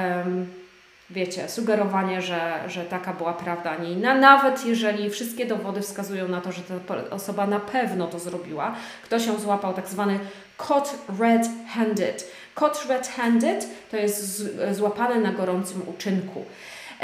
[1.11, 4.15] wiecie, sugerowanie, że, że taka była prawda, a nie inna.
[4.15, 9.27] Nawet jeżeli wszystkie dowody wskazują na to, że ta osoba na pewno to zrobiła, ktoś
[9.27, 10.19] ją złapał tak zwany
[10.69, 12.25] caught red-handed.
[12.55, 16.45] Caught red-handed to jest złapany na gorącym uczynku.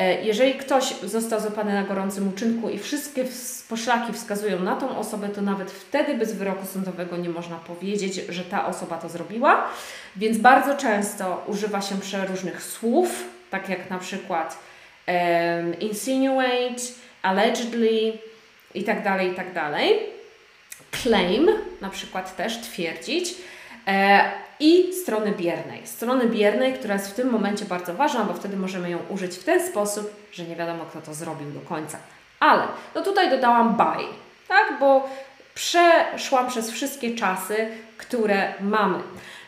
[0.00, 3.24] E, jeżeli ktoś został złapany na gorącym uczynku i wszystkie
[3.68, 8.44] poszlaki wskazują na tą osobę, to nawet wtedy bez wyroku sądowego nie można powiedzieć, że
[8.44, 9.68] ta osoba to zrobiła.
[10.16, 14.58] Więc bardzo często używa się przeróżnych słów, tak jak na przykład
[15.06, 16.82] um, insinuate,
[17.22, 18.12] allegedly
[18.74, 19.46] i tak dalej, i tak.
[21.02, 23.34] Claim, na przykład też twierdzić.
[23.86, 24.30] E,
[24.60, 25.86] i strony biernej.
[25.86, 29.44] Strony biernej, która jest w tym momencie bardzo ważna, bo wtedy możemy ją użyć w
[29.44, 31.98] ten sposób, że nie wiadomo, kto to zrobił do końca.
[32.40, 32.62] Ale
[32.94, 34.04] no tutaj dodałam by,
[34.48, 35.08] tak, bo
[35.54, 37.68] przeszłam przez wszystkie czasy,
[37.98, 38.98] które mamy.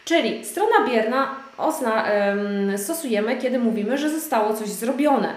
[0.05, 1.35] Czyli strona bierna
[2.77, 5.35] stosujemy, kiedy mówimy, że zostało coś zrobione.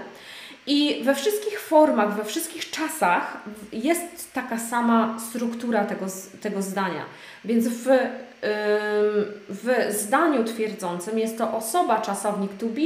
[0.67, 3.37] I we wszystkich formach, we wszystkich czasach
[3.73, 6.05] jest taka sama struktura tego,
[6.41, 7.05] tego zdania.
[7.45, 7.87] Więc w,
[9.49, 12.81] w zdaniu twierdzącym jest to osoba, czasownik to be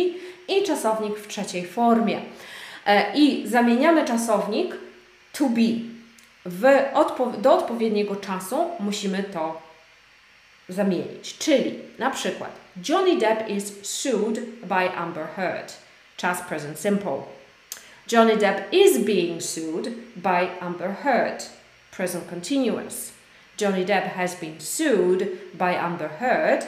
[0.48, 2.22] i czasownik w trzeciej formie.
[2.86, 4.76] E, I zamieniamy czasownik
[5.34, 6.00] to be.
[6.46, 9.62] W odpo do odpowiedniego czasu musimy to
[10.70, 11.38] zamienić.
[11.38, 12.52] Czyli na przykład
[12.90, 15.74] Johnny Depp is sued by Amber Heard.
[16.18, 17.39] Czas present simple.
[18.10, 21.44] Johnny Depp is being sued by Amber Heard.
[21.92, 23.12] Present continuous.
[23.56, 26.64] Johnny Depp has been sued by Amber Heard.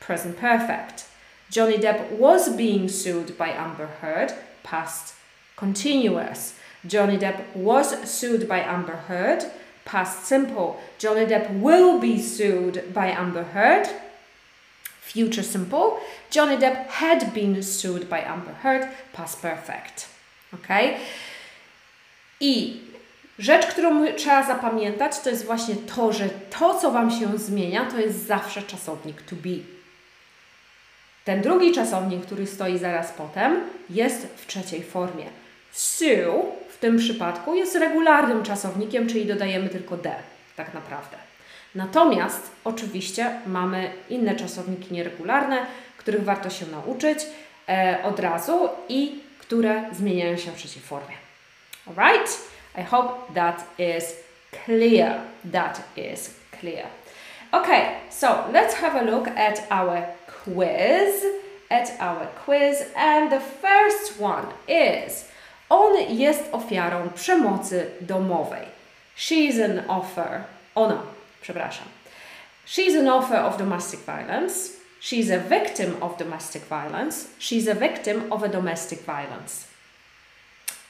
[0.00, 1.06] Present perfect.
[1.48, 4.32] Johnny Depp was being sued by Amber Heard.
[4.64, 5.14] Past
[5.54, 6.58] continuous.
[6.84, 9.44] Johnny Depp was sued by Amber Heard.
[9.84, 10.80] Past simple.
[10.98, 13.86] Johnny Depp will be sued by Amber Heard.
[15.00, 16.00] Future simple.
[16.30, 18.88] Johnny Depp had been sued by Amber Heard.
[19.12, 20.08] Past perfect.
[20.54, 20.68] Ok?
[22.40, 22.80] I
[23.38, 27.98] rzecz, którą trzeba zapamiętać, to jest właśnie to, że to, co Wam się zmienia, to
[27.98, 29.56] jest zawsze czasownik to be.
[31.24, 33.60] Ten drugi czasownik, który stoi zaraz potem,
[33.90, 35.26] jest w trzeciej formie.
[35.72, 40.12] Sue w tym przypadku jest regularnym czasownikiem, czyli dodajemy tylko d,
[40.56, 41.16] tak naprawdę.
[41.74, 47.18] Natomiast oczywiście mamy inne czasowniki nieregularne, których warto się nauczyć
[47.68, 51.14] e, od razu i które zmieniają się w trzeciej formie.
[51.86, 52.38] Alright?
[52.78, 54.14] I hope that is
[54.64, 55.20] clear.
[55.52, 56.86] That is clear.
[57.52, 60.02] Okay, so let's have a look at our
[60.44, 61.24] quiz.
[61.70, 65.24] At our quiz, and the first one is
[65.68, 68.66] On jest ofiarą przemocy domowej.
[69.16, 70.44] She's an offer.
[70.74, 71.02] Ona,
[71.42, 71.86] przepraszam.
[72.66, 74.79] She's an offer of domestic violence.
[75.02, 77.30] She's a victim of domestic violence.
[77.38, 79.66] She's a victim of a domestic violence.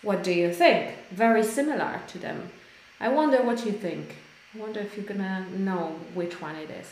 [0.03, 0.97] What do you think?
[1.13, 2.51] Very similar to them.
[2.99, 4.17] I wonder what you think.
[4.53, 6.89] I wonder if you're gonna know which one it is.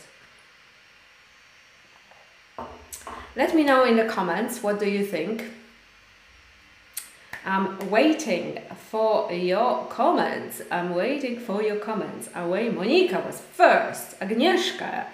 [3.35, 5.43] Let me know in the comments what do you think.
[7.45, 10.61] I'm waiting for your comments.
[10.71, 12.29] I'm waiting for your comments.
[12.33, 14.19] Away, Monika was first.
[14.19, 15.07] Agnieszka.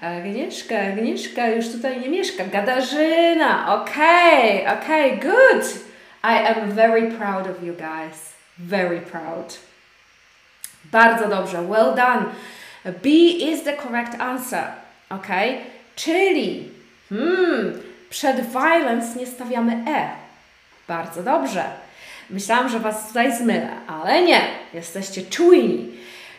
[0.00, 2.44] Agnieszka, Agnieszka już tutaj nie mieszka.
[2.44, 3.74] Gadarzyna.
[3.74, 5.64] Okay, okay, good.
[6.24, 8.32] I am very proud of you guys.
[8.58, 9.58] Very proud.
[10.84, 11.62] Bardzo dobrze.
[11.62, 12.24] Well done.
[13.02, 13.08] B
[13.50, 14.64] is the correct answer.
[15.10, 15.26] Ok?
[15.96, 16.68] Czyli
[17.08, 20.08] hmm, przed violence nie stawiamy E.
[20.88, 21.64] Bardzo dobrze.
[22.30, 24.40] Myślałam, że Was tutaj zmylę, ale nie.
[24.74, 25.88] Jesteście czujni.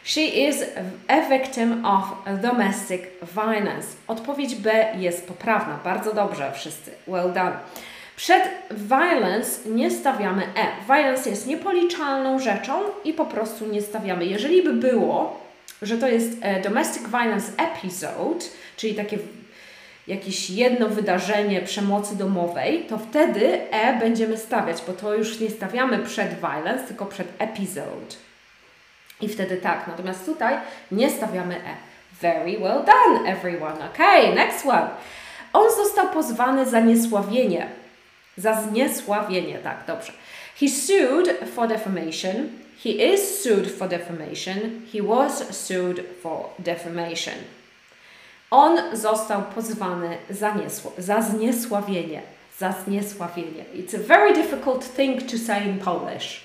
[0.08, 0.64] She is
[1.08, 2.04] a victim of
[2.42, 3.02] domestic
[3.36, 3.88] violence.
[4.08, 5.80] Odpowiedź B jest poprawna.
[5.84, 6.92] Bardzo dobrze, wszyscy.
[7.08, 7.58] Well done.
[8.16, 10.86] Przed violence nie stawiamy e.
[10.86, 14.26] Violence jest niepoliczalną rzeczą i po prostu nie stawiamy.
[14.26, 15.40] Jeżeli by było,
[15.82, 18.46] że to jest e, domestic violence episode,
[18.78, 19.18] czyli takie
[20.08, 26.00] jakieś jedno wydarzenie przemocy domowej, to wtedy e będziemy stawiać, bo to już nie stawiamy
[26.00, 28.27] przed violence, tylko przed episode.
[29.22, 29.88] I wtedy tak.
[29.88, 30.58] Natomiast tutaj
[30.92, 31.76] nie stawiamy e.
[32.22, 33.76] Very well done, everyone.
[33.94, 34.90] Okay, next one.
[35.54, 37.70] On został pozwany za niesławienie.
[38.38, 40.12] Za zniesławienie, tak, dobrze.
[40.60, 42.50] He sued for defamation.
[42.84, 44.82] He is sued for defamation.
[44.94, 47.34] He was sued for defamation.
[48.52, 52.22] On został pozwany za, niesło, za zniesławienie.
[52.58, 53.64] Za zniesławienie.
[53.76, 56.42] It's a very difficult thing to say in Polish.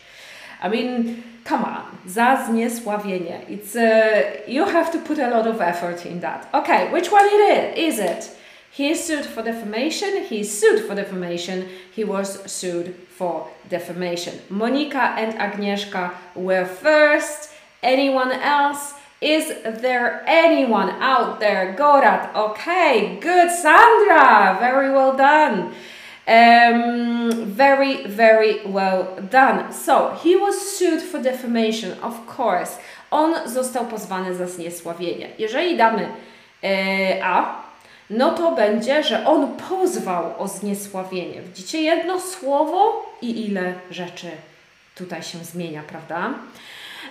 [0.65, 3.41] I mean, come on, za zniesławienie.
[3.49, 6.49] It's uh, you have to put a lot of effort in that.
[6.53, 7.95] Okay, which one it is?
[7.95, 8.43] Is it
[8.75, 10.25] He sued for defamation.
[10.25, 11.69] He sued for defamation.
[11.95, 14.41] He was sued for defamation.
[14.51, 17.51] Monika and Agnieszka were first.
[17.83, 18.95] Anyone else?
[19.21, 19.49] Is
[19.83, 21.75] there anyone out there?
[21.77, 22.35] Gorat.
[22.35, 23.51] Okay, good.
[23.51, 25.75] Sandra, very well done.
[26.27, 29.73] Um, very, very well done.
[29.73, 32.79] So, he was sued for defamation, of course.
[33.11, 35.29] On został pozwany za zniesławienie.
[35.39, 36.09] Jeżeli damy
[36.65, 37.63] e, A,
[38.11, 41.43] no to będzie, że on pozwał o zniesławienie.
[41.43, 44.31] Widzicie, jedno słowo i ile rzeczy
[44.95, 46.31] tutaj się zmienia, prawda?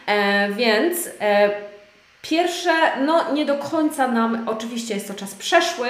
[0.06, 1.50] E, więc e,
[2.22, 2.74] pierwsze,
[3.06, 5.90] no nie do końca nam, oczywiście jest to czas przeszły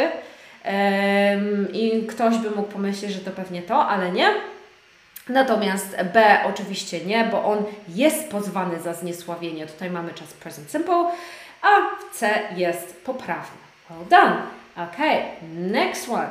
[1.74, 4.34] i ktoś by mógł pomyśleć, że to pewnie to, ale nie.
[5.30, 9.68] Natomiast B oczywiście nie, bo on jest pozwany za zniesławienie.
[9.68, 11.06] Tutaj mamy czas present simple,
[11.62, 11.70] a
[12.14, 13.58] C jest poprawny.
[13.90, 14.42] Well done.
[14.76, 15.24] Okay,
[15.58, 16.30] next one.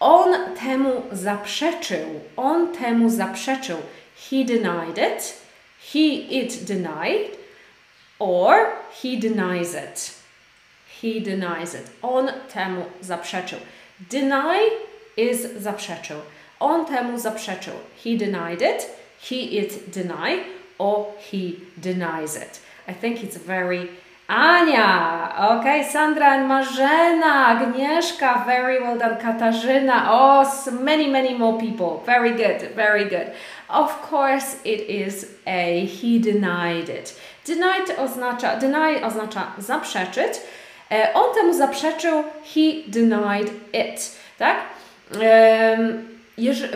[0.00, 2.20] On temu zaprzeczył.
[2.36, 3.78] On temu zaprzeczył.
[4.30, 5.34] He denied it.
[5.92, 5.98] He
[6.30, 7.30] it denied.
[8.18, 8.54] Or
[9.02, 10.19] he denies it.
[11.02, 11.90] He denies it.
[12.02, 13.58] On temu zaprzeczył.
[14.10, 14.58] Deny
[15.16, 16.20] is zaprzeczył.
[16.60, 17.74] On temu zaprzeczył.
[18.04, 18.86] He denied it.
[19.20, 20.44] He it deny.
[20.78, 22.60] Or he denies it.
[22.88, 23.88] I think it's very
[24.30, 32.00] Ania, okay, Sandra and Marzena, Agnieszka, very well done, Katarzyna, oh, many, many more people,
[32.06, 33.32] very good, very good.
[33.68, 37.18] Of course it is a, he denied it.
[37.44, 40.40] Denied oznacza, deny oznacza zaprzeczyć,
[41.14, 42.22] on temu zaprzeczył,
[42.54, 44.56] he denied it, tak?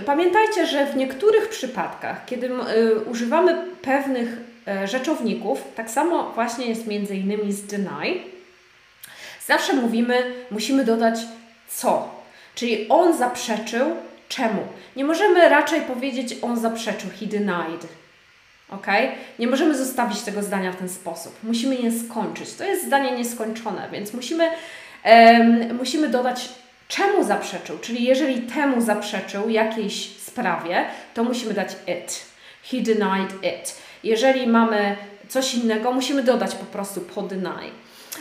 [0.06, 4.28] pamiętajcie, że w niektórych przypadkach, kiedy y, używamy pewnych
[4.66, 8.20] E, rzeczowników, tak samo właśnie jest między innymi z deny.
[9.46, 11.18] Zawsze mówimy, musimy dodać
[11.68, 12.14] co.
[12.54, 13.96] Czyli on zaprzeczył
[14.28, 14.62] czemu.
[14.96, 17.86] Nie możemy raczej powiedzieć on zaprzeczył, he denied.
[18.70, 18.86] Ok?
[19.38, 21.34] Nie możemy zostawić tego zdania w ten sposób.
[21.42, 22.54] Musimy je skończyć.
[22.54, 24.50] To jest zdanie nieskończone, więc musimy,
[25.04, 26.48] um, musimy dodać
[26.88, 27.78] czemu zaprzeczył.
[27.78, 30.84] Czyli jeżeli temu zaprzeczył jakiejś sprawie,
[31.14, 32.24] to musimy dać it.
[32.70, 33.76] He denied it.
[34.04, 34.96] Jeżeli mamy
[35.28, 37.70] coś innego, musimy dodać po prostu po deny.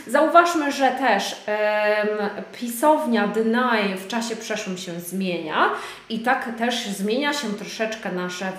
[0.06, 2.30] Zauważmy, że też um,
[2.60, 5.70] pisownia deny w czasie przeszłym się zmienia
[6.08, 8.52] i tak też zmienia się troszeczkę nasze,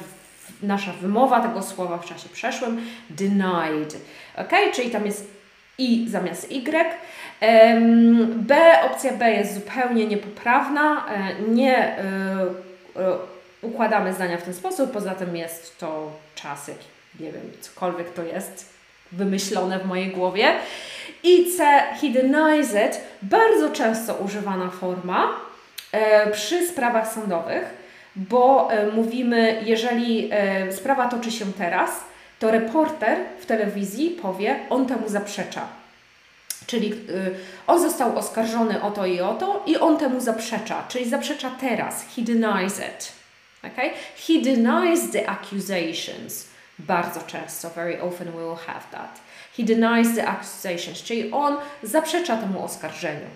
[0.64, 2.82] nasza wymowa tego słowa w czasie przeszłym.
[3.10, 3.98] Denied.
[4.38, 5.36] Ok, czyli tam jest
[5.78, 6.66] i zamiast y.
[8.28, 8.56] B,
[8.92, 11.06] opcja B jest zupełnie niepoprawna.
[11.08, 12.02] E, nie e,
[12.96, 13.18] e,
[13.62, 16.72] układamy zdania w ten sposób, poza tym jest to czas
[17.20, 18.74] nie wiem, cokolwiek to jest
[19.12, 20.54] wymyślone w mojej głowie.
[21.24, 25.30] I C, he denies it, bardzo często używana forma
[26.32, 27.85] przy sprawach sądowych,
[28.16, 31.90] bo e, mówimy, jeżeli e, sprawa toczy się teraz,
[32.40, 35.68] to reporter w telewizji powie, on temu zaprzecza.
[36.68, 37.36] Czyli y,
[37.68, 42.06] on został oskarżony o to i o to i on temu zaprzecza, czyli zaprzecza teraz.
[42.16, 43.12] He denies it.
[43.64, 43.90] Okay?
[44.28, 46.46] He denies the accusations.
[46.80, 49.20] Bardzo często, very often we will have that.
[49.58, 53.28] He denies the accusations, czyli on zaprzecza temu oskarżeniu.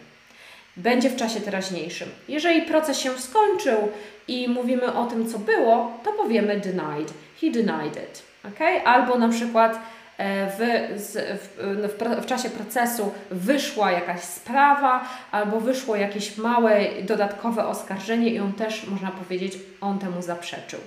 [0.80, 2.09] Będzie w czasie teraźniejszym.
[2.27, 3.91] Jeżeli proces się skończył
[4.27, 7.13] i mówimy o tym, co było, to powiemy denied.
[7.41, 8.23] He denied it.
[8.53, 8.86] Okay?
[8.86, 9.80] Albo na przykład
[10.17, 10.57] e, w,
[10.97, 18.39] w, w, w, czasie procesu wyszła jakaś sprawa, albo wyszło jakieś małe dodatkowe oskarżenie i
[18.39, 20.80] on też, można powiedzieć, on temu zaprzeczył.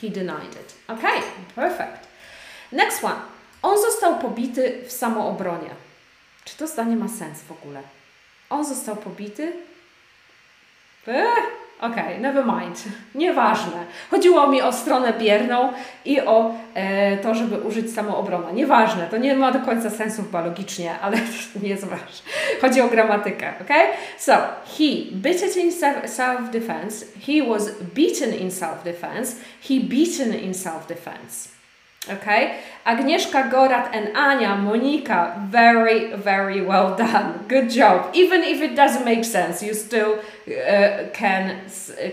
[0.00, 0.74] He denied it.
[0.88, 1.02] Ok,
[1.54, 2.08] perfect.
[2.72, 3.20] Next one.
[3.62, 5.70] On został pobity w samoobronie.
[6.44, 7.82] Czy to zdanie ma sens w ogóle?
[8.50, 9.52] On został pobity?
[11.06, 11.26] Eee,
[11.80, 12.84] Okej, okay, never mind.
[13.14, 13.84] Nieważne.
[14.10, 15.72] Chodziło mi o stronę bierną
[16.04, 18.50] i o e, to, żeby użyć samoobrona.
[18.50, 21.16] Nieważne, to nie ma do końca sensu chyba logicznie, ale
[21.62, 22.30] nie ważne.
[22.60, 23.76] Chodzi o gramatykę, ok?
[24.18, 24.32] So,
[24.78, 25.72] he bit in
[26.06, 27.06] self-defense.
[27.26, 29.36] He was beaten in self-defense.
[29.68, 31.57] He beaten in self-defense.
[32.10, 32.50] Okay?
[32.84, 37.44] Agnieszka Gorat and Anya, Monika, very, very well done.
[37.48, 38.10] Good job.
[38.14, 41.60] Even if it doesn't make sense, you still uh, can,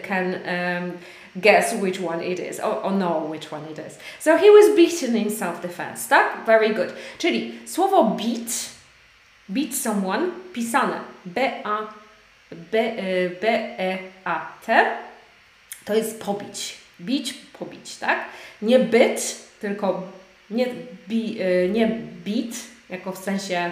[0.03, 0.93] can um,
[1.41, 3.97] guess which one it is, or, or know which one it is.
[4.19, 6.45] So he was beaten in self-defense, tak?
[6.45, 6.93] Very good.
[7.17, 8.69] Czyli słowo beat,
[9.49, 11.87] beat someone, pisane B-A,
[13.41, 14.85] B-E-A-T,
[15.85, 16.77] to jest pobić.
[17.01, 18.19] Bić, pobić, tak?
[18.61, 20.03] Nie byt, tylko
[20.49, 20.67] nie,
[21.07, 21.87] bi, y, nie
[22.25, 22.55] beat,
[22.89, 23.71] jako w sensie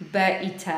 [0.00, 0.72] B i T,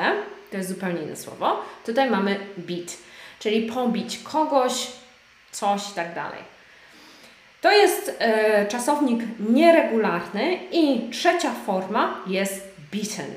[0.51, 1.63] to jest zupełnie inne słowo.
[1.87, 2.97] Tutaj mamy beat.
[3.39, 4.87] czyli pobić kogoś,
[5.53, 6.41] coś i tak dalej.
[7.61, 9.21] To jest e, czasownik
[9.51, 13.35] nieregularny i trzecia forma jest beaten.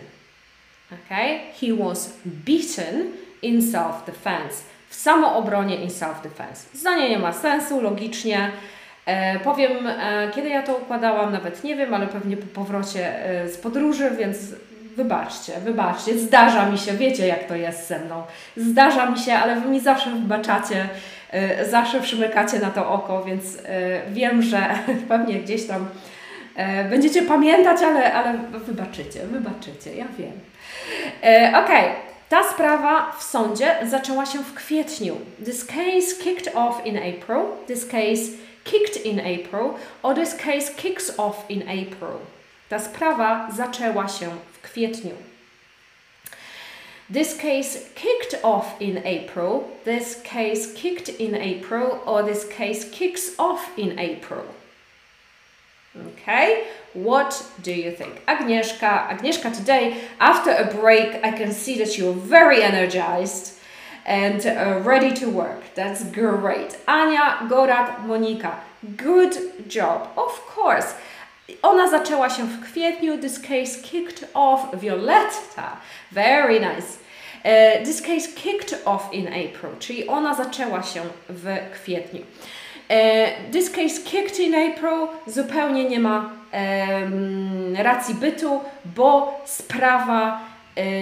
[0.91, 1.39] Okay?
[1.61, 4.63] He was beaten in self-defense.
[4.89, 6.65] W samoobronie in self-defense.
[6.73, 8.51] Zdanie nie ma sensu, logicznie.
[9.11, 13.49] E, powiem, e, kiedy ja to układałam, nawet nie wiem, ale pewnie po powrocie e,
[13.49, 14.37] z podróży, więc
[14.95, 16.19] wybaczcie, wybaczcie.
[16.19, 18.23] Zdarza mi się, wiecie jak to jest ze mną.
[18.57, 20.87] Zdarza mi się, ale Wy mi zawsze wybaczacie,
[21.69, 23.57] zawsze przymykacie na to oko, więc
[24.09, 24.69] wiem, że
[25.09, 25.87] pewnie gdzieś tam
[26.89, 30.31] będziecie pamiętać, ale, ale wybaczycie, wybaczycie, ja wiem.
[31.49, 31.81] Okej.
[31.81, 32.11] Okay.
[32.29, 35.15] Ta sprawa w sądzie zaczęła się w kwietniu.
[35.45, 37.41] This case kicked off in April.
[37.67, 38.21] This case
[38.63, 39.79] kicked in April.
[40.03, 42.19] Or this case kicks off in April.
[42.69, 45.15] Ta sprawa zaczęła się w kwietniu.
[47.13, 49.63] This case kicked off in April.
[49.83, 51.99] This case kicked in April.
[52.05, 54.43] Or this case kicks off in April.
[55.95, 58.25] Okay, what do you think?
[58.25, 63.59] Agnieszka, Agnieszka, today, after a break, I can see that you're very energized
[64.05, 65.61] and uh, ready to work.
[65.75, 66.77] That's great.
[66.87, 68.55] Ania, Gorat, Monika,
[68.97, 69.35] good
[69.67, 70.09] job.
[70.15, 70.95] Of course.
[71.61, 73.17] Ona zaczęła się w kwietniu.
[73.17, 75.77] This case kicked off Violetta.
[76.11, 76.97] Very nice.
[77.43, 82.21] Uh, this case kicked off in April, czyli ona zaczęła się w kwietniu.
[82.89, 90.50] Uh, this case kicked in April zupełnie nie ma um, racji bytu, bo sprawa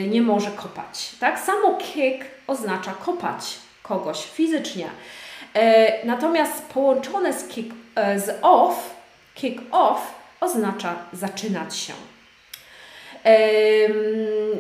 [0.10, 1.12] nie może kopać.
[1.20, 4.86] Tak samo kick oznacza kopać kogoś fizycznie.
[4.86, 5.62] Uh,
[6.04, 7.76] natomiast połączone z kick
[8.18, 8.96] z off,
[9.36, 10.02] kick off
[10.40, 11.94] oznacza zaczynać się.
[13.24, 14.58] Um,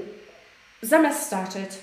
[0.81, 1.79] zamiast started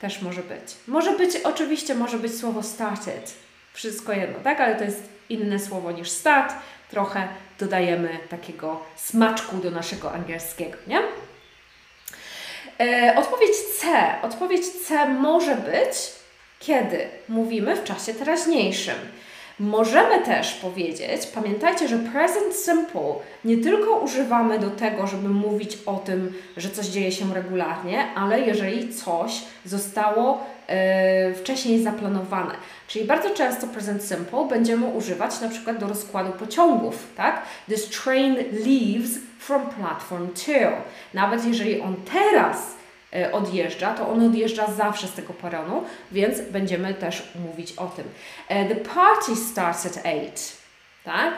[0.00, 0.74] też może być.
[0.88, 3.34] Może być, oczywiście może być słowo started
[3.72, 4.60] wszystko jedno, tak?
[4.60, 6.54] Ale to jest inne słowo niż start.
[6.90, 7.28] Trochę
[7.58, 11.02] dodajemy takiego smaczku do naszego angielskiego, nie?
[12.82, 13.86] E, odpowiedź C.
[14.22, 15.96] Odpowiedź C może być,
[16.58, 18.94] kiedy mówimy w czasie teraźniejszym.
[19.58, 23.14] Możemy też powiedzieć, pamiętajcie, że present simple
[23.44, 28.40] nie tylko używamy do tego, żeby mówić o tym, że coś dzieje się regularnie, ale
[28.40, 29.32] jeżeli coś
[29.64, 30.46] zostało
[31.36, 32.54] wcześniej zaplanowane.
[32.88, 37.42] Czyli bardzo często present simple będziemy używać na przykład do rozkładu pociągów, tak?
[37.68, 40.54] This train leaves from platform 2.
[41.14, 42.74] Nawet jeżeli on teraz
[43.16, 48.04] E, odjeżdża, to on odjeżdża zawsze z tego peronu, więc będziemy też mówić o tym.
[48.48, 50.30] E, the party starts at 8,
[51.04, 51.34] tak?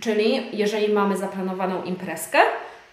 [0.00, 2.38] Czyli jeżeli mamy zaplanowaną imprezkę,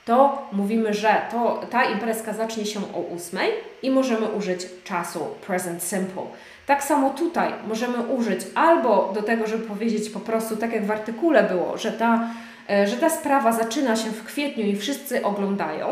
[0.06, 3.39] to mówimy, że to, ta imprezka zacznie się o 8
[3.82, 6.24] i możemy użyć czasu present simple.
[6.66, 10.91] Tak samo tutaj możemy użyć albo do tego, żeby powiedzieć po prostu, tak jak w
[10.91, 12.30] artykule było, że ta,
[12.70, 15.88] e, że ta sprawa zaczyna się w kwietniu i wszyscy oglądają,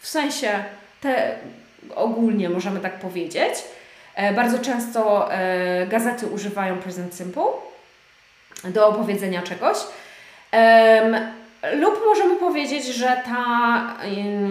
[0.00, 0.64] w sensie
[1.00, 1.36] te
[1.94, 3.54] ogólnie możemy tak powiedzieć.
[4.14, 7.44] E, bardzo często e, gazety używają present simple
[8.64, 9.76] do opowiedzenia czegoś.
[11.74, 13.96] Lub możemy powiedzieć, że, ta,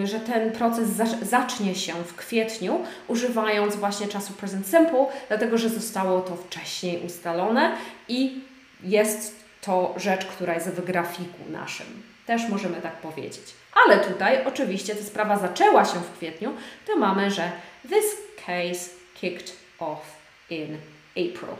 [0.03, 0.89] że ten proces
[1.21, 7.71] zacznie się w kwietniu, używając właśnie czasu present simple, dlatego że zostało to wcześniej ustalone
[8.07, 8.41] i
[8.83, 11.85] jest to rzecz, która jest w grafiku naszym.
[12.25, 13.43] Też możemy tak powiedzieć.
[13.85, 16.53] Ale tutaj oczywiście ta sprawa zaczęła się w kwietniu,
[16.87, 17.51] to mamy, że
[17.89, 18.05] this
[18.45, 20.17] case kicked off
[20.49, 20.77] in
[21.11, 21.55] April.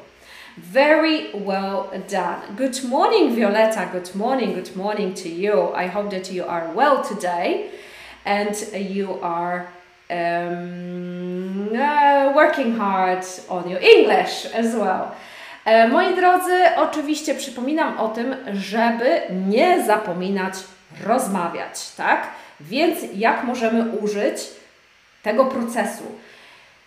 [0.58, 2.56] Very well done.
[2.56, 3.89] Good morning, Violetta.
[3.91, 5.74] Good morning, good morning to you.
[5.74, 7.72] I hope that you are well today
[8.24, 9.68] and you are
[10.10, 15.12] um, uh, working hard on your English as well.
[15.66, 20.53] E, moi drodzy, oczywiście przypominam o tym, żeby nie zapominać
[21.03, 22.28] rozmawiać, tak?
[22.62, 24.38] Więc jak możemy użyć
[25.24, 26.03] tego procesu?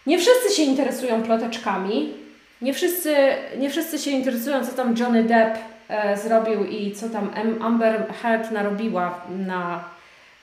[0.06, 2.14] Nie wszyscy się interesują ploteczkami,
[2.62, 3.16] nie wszyscy,
[3.58, 7.30] nie wszyscy się interesują, co tam Johnny Depp e, zrobił i co tam
[7.60, 9.84] Amber Heard narobiła na,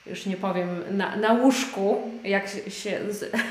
[0.06, 2.10] już nie powiem, na, na łóżku.
[2.24, 2.98] Jak się,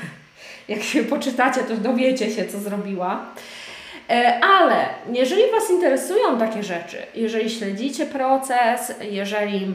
[0.68, 3.26] jak się poczytacie, to dowiecie się, co zrobiła.
[4.10, 9.74] E, ale jeżeli Was interesują takie rzeczy, jeżeli śledzicie proces, jeżeli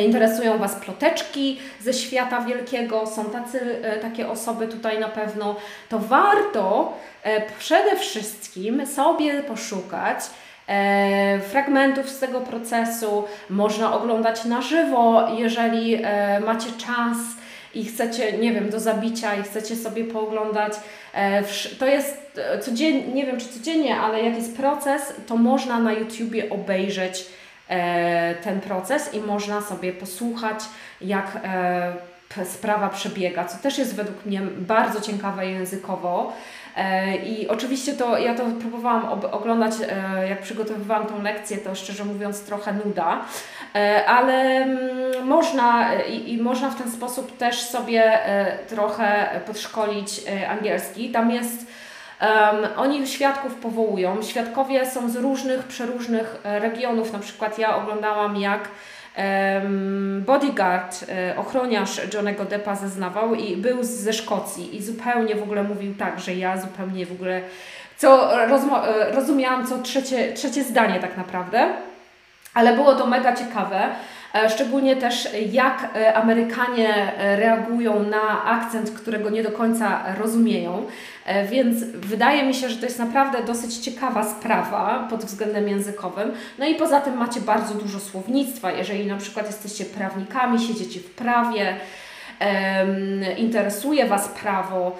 [0.00, 5.56] interesują Was ploteczki ze świata wielkiego, są tacy, e, takie osoby tutaj na pewno,
[5.88, 6.92] to warto
[7.22, 10.18] e, przede wszystkim sobie poszukać
[11.48, 13.24] fragmentów z tego procesu.
[13.50, 16.02] Można oglądać na żywo, jeżeli
[16.40, 17.16] macie czas
[17.74, 20.72] i chcecie, nie wiem, do zabicia i chcecie sobie pooglądać,
[21.14, 21.42] e,
[21.78, 26.50] to jest codziennie, nie wiem czy codziennie, ale jak jest proces, to można na YouTubie
[26.50, 27.26] obejrzeć
[28.42, 30.58] ten proces i można sobie posłuchać,
[31.00, 31.38] jak
[32.44, 36.32] sprawa przebiega, co też jest według mnie bardzo ciekawe językowo.
[36.76, 42.04] E, I oczywiście to ja to próbowałam oglądać, e, jak przygotowywałam tą lekcję, to szczerze
[42.04, 43.24] mówiąc trochę nuda,
[43.74, 48.18] e, ale mm, można i, i można w ten sposób też sobie
[48.68, 51.10] trochę podszkolić angielski.
[51.10, 51.66] Tam jest
[52.20, 54.22] Um, oni świadków powołują.
[54.22, 57.12] Świadkowie są z różnych, przeróżnych regionów.
[57.12, 58.68] Na przykład ja oglądałam, jak
[60.20, 65.94] bodyguard, e, ochroniarz Johnego Deppa zeznawał i był ze Szkocji i zupełnie w ogóle mówił
[65.94, 67.40] tak, że ja zupełnie w ogóle
[67.96, 71.68] co e, rozumiałam co trzecie, trzecie zdanie tak naprawdę,
[72.54, 73.88] ale było to mega ciekawe.
[74.34, 80.86] E, szczególnie też jak e, Amerykanie e, reagują na akcent, którego nie do końca rozumieją.
[81.50, 86.32] Więc wydaje mi się, że to jest naprawdę dosyć ciekawa sprawa pod względem językowym.
[86.58, 88.72] No i poza tym macie bardzo dużo słownictwa.
[88.72, 91.76] Jeżeli na przykład jesteście prawnikami, siedzicie w prawie,
[93.36, 94.96] interesuje Was prawo,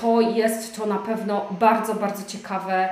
[0.00, 2.88] to jest to na pewno bardzo, bardzo ciekawe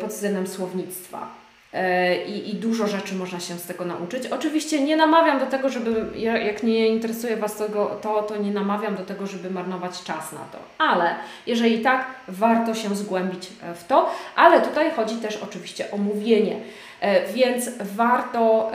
[0.00, 1.41] pod względem słownictwa.
[1.72, 4.26] E, I, I, dużo rzeczy można się z tego nauczyć.
[4.26, 8.96] Oczywiście nie namawiam do tego, żeby, jak nie interesuje Was tego, to, to nie namawiam
[8.96, 10.58] do tego, żeby marnować czas na to.
[10.78, 11.14] Ale
[11.46, 14.10] jeżeli tak, warto się zgłębić e, w to.
[14.36, 16.56] Ale tutaj chodzi też oczywiście o mówienie.
[17.00, 18.70] E, więc warto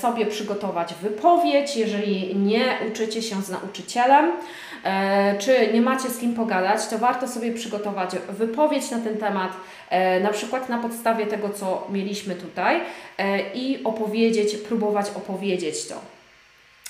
[0.00, 4.32] sobie przygotować wypowiedź, jeżeli nie uczycie się z nauczycielem,
[5.38, 9.52] czy nie macie z kim pogadać, to warto sobie przygotować wypowiedź na ten temat
[9.90, 12.80] E, na przykład na podstawie tego, co mieliśmy tutaj
[13.18, 16.00] e, i opowiedzieć, próbować opowiedzieć to.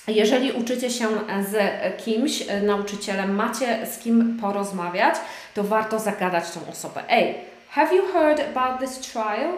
[0.08, 1.08] Jeżeli uczycie się
[1.50, 1.56] z
[2.04, 5.14] kimś, e, nauczycielem, macie z kim porozmawiać,
[5.54, 7.02] to warto zagadać tą osobę.
[7.08, 7.34] Ej,
[7.68, 9.52] have you heard about this trial?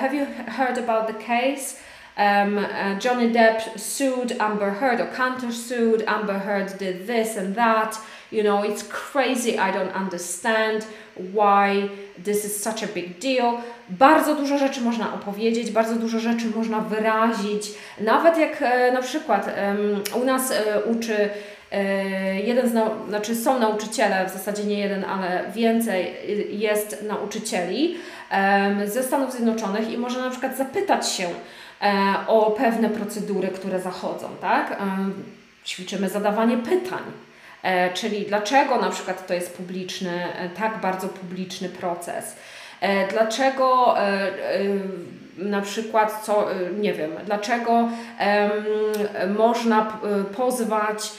[0.00, 1.76] Have you heard about the case?
[2.16, 6.04] Um, uh, Johnny Depp sued Amber Heard or countersued.
[6.06, 7.98] Amber Heard did this and that.
[8.30, 9.58] You know, it's crazy.
[9.58, 10.86] I don't understand
[11.32, 13.60] why this is such a big deal.
[13.88, 17.70] Bardzo dużo rzeczy można opowiedzieć, bardzo dużo rzeczy można wyrazić.
[18.00, 19.50] Nawet jak e, na przykład
[20.22, 21.28] u nas e, uczy
[21.72, 26.14] e, jeden z, nau- znaczy są nauczyciele, w zasadzie nie jeden, ale więcej
[26.48, 27.96] jest nauczycieli
[28.86, 31.28] ze Stanów Zjednoczonych i można na przykład zapytać się
[32.26, 34.82] o pewne procedury, które zachodzą, tak?
[35.64, 37.02] Ćwiczymy zadawanie pytań
[37.64, 42.36] E, czyli dlaczego na przykład to jest publiczny, e, tak bardzo publiczny proces.
[42.80, 43.94] E, dlaczego
[45.38, 46.46] na przykład, co,
[46.80, 47.88] nie wiem, dlaczego
[49.38, 49.98] można
[50.36, 51.12] pozwać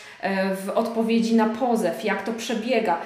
[0.65, 2.97] w odpowiedzi na pozew, jak to przebiega.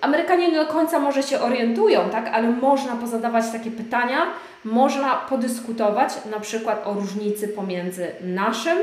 [0.00, 4.18] Amerykanie nie do końca może się orientują, tak, ale można pozadawać takie pytania,
[4.66, 8.78] można podyskutować na przykład o różnicy pomiędzy naszym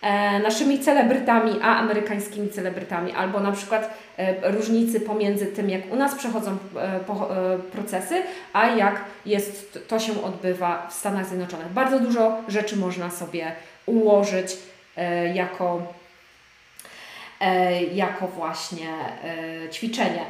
[0.00, 5.96] e, naszymi celebrytami, a amerykańskimi celebrytami, albo na przykład e, różnicy pomiędzy tym, jak u
[5.96, 11.72] nas przechodzą e, po, e, procesy, a jak jest, to się odbywa w Stanach Zjednoczonych.
[11.72, 13.52] Bardzo dużo rzeczy można sobie
[13.86, 14.56] ułożyć
[14.96, 15.82] e, jako
[17.40, 18.88] e, jako właśnie
[19.72, 20.24] ćwiczenie.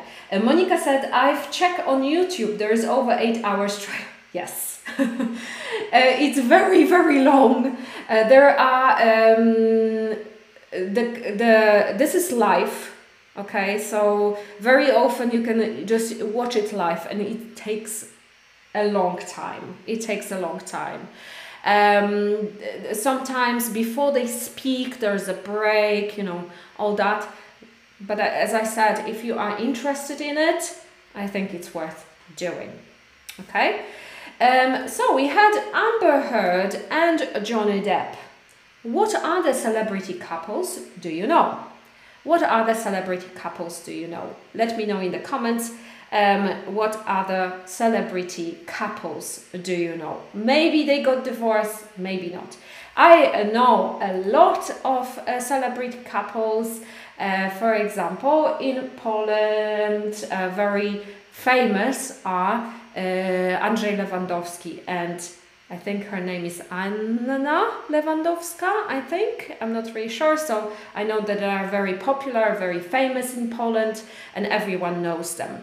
[0.44, 4.12] Monika said, I've checked on YouTube, there is over 8 hours trial.
[4.34, 4.71] Yes.
[4.98, 5.34] uh,
[5.92, 7.76] it's very very long.
[8.08, 10.16] Uh, there are um,
[10.70, 12.90] the the this is live.
[13.36, 18.10] Okay, so very often you can just watch it live, and it takes
[18.74, 19.76] a long time.
[19.86, 21.08] It takes a long time.
[21.64, 22.48] Um,
[22.92, 27.26] sometimes before they speak, there's a break, you know, all that.
[28.00, 30.76] But uh, as I said, if you are interested in it,
[31.14, 32.04] I think it's worth
[32.36, 32.72] doing.
[33.40, 33.84] Okay.
[34.42, 38.16] Um, so we had Amber Heard and Johnny Depp.
[38.82, 41.60] What other celebrity couples do you know?
[42.24, 44.34] What other celebrity couples do you know?
[44.52, 45.70] Let me know in the comments.
[46.10, 50.22] Um, what other celebrity couples do you know?
[50.34, 52.56] Maybe they got divorced, maybe not.
[52.96, 56.80] I know a lot of uh, celebrity couples.
[57.16, 65.20] Uh, for example, in Poland, uh, very famous are Andrzej Lewandowski and
[65.72, 69.56] I think her name is Anna Lewandowska, I think.
[69.58, 70.36] I'm not really sure.
[70.36, 74.02] So I know that they are very popular, very famous in Poland,
[74.34, 75.62] and everyone knows them.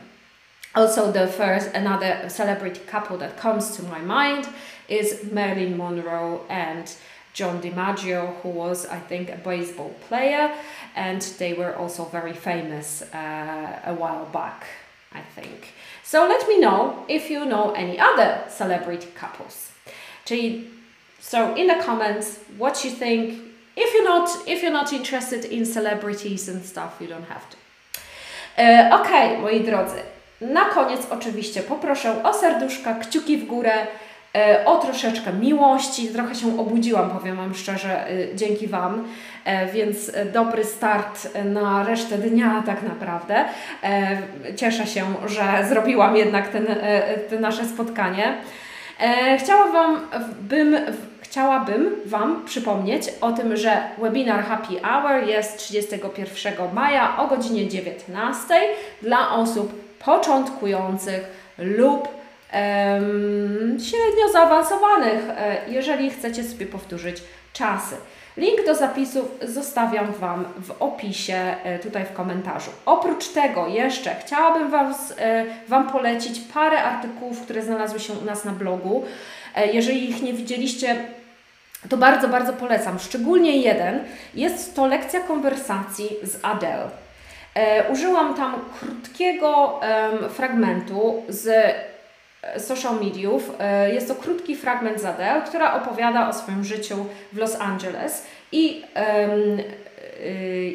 [0.73, 4.49] Also, the first, another celebrity couple that comes to my mind
[4.87, 6.91] is Marilyn Monroe and
[7.33, 10.51] John DiMaggio, who was, I think, a baseball player,
[10.95, 14.65] and they were also very famous uh, a while back,
[15.13, 15.73] I think.
[16.11, 19.71] So let me know if you know any other celebrity couples.
[20.25, 20.63] Czyli,
[21.19, 23.33] so in the comments, what you think.
[23.75, 27.57] If you're not, if you're not interested in celebrities and stuff, you don't have to.
[28.57, 30.01] E, ok, moi drodzy.
[30.41, 33.87] Na koniec oczywiście poproszę o serduszka, kciuki w górę,
[34.65, 36.07] o troszeczkę miłości.
[36.07, 39.07] Trochę się obudziłam, powiem Wam szczerze, e, dzięki Wam,
[39.45, 43.45] e, więc dobry start na resztę dnia tak naprawdę.
[43.83, 44.17] E,
[44.55, 48.37] cieszę się, że zrobiłam jednak ten, e, nasze spotkanie.
[48.99, 49.99] E, chciałam Wam,
[50.41, 50.75] bym,
[51.21, 58.53] chciałabym Wam przypomnieć o tym, że webinar Happy Hour jest 31 maja o godzinie 19
[59.01, 61.21] dla osób początkujących
[61.57, 62.18] lub
[63.89, 67.23] średnio zaawansowanych, e, jeżeli chcecie sobie powtórzyć
[67.53, 67.95] czasy.
[68.37, 72.71] Link do zapisów zostawiam Wam w opisie, e, tutaj w komentarzu.
[72.85, 78.45] Oprócz tego jeszcze chciałabym was, e, Wam polecić parę artykułów, które znalazły się u nas
[78.45, 79.05] na blogu.
[79.73, 80.95] Jeżeli ich nie widzieliście,
[81.89, 82.99] to bardzo, bardzo polecam.
[82.99, 83.99] Szczególnie jeden.
[84.33, 86.89] Jest to lekcja konwersacji z Adele.
[87.91, 89.79] Użyłam tam krótkiego
[90.29, 91.73] fragmentu z
[92.57, 93.51] social mediów.
[93.59, 98.25] E, jest to krótki fragment z Adele, która opowiada o swoim życiu w Los Angeles
[98.51, 99.57] i um,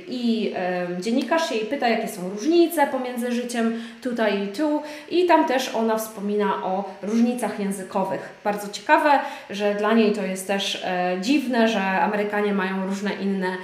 [0.08, 0.54] i
[1.00, 5.96] dziennikarz jej pyta, jakie są różnice pomiędzy życiem tutaj i tu, i tam też ona
[5.96, 8.28] wspomina o różnicach językowych.
[8.44, 10.84] Bardzo ciekawe, że dla niej to jest też
[11.20, 13.56] dziwne, że Amerykanie mają różne inne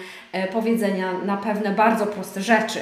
[0.53, 2.81] powiedzenia na pewne bardzo proste rzeczy.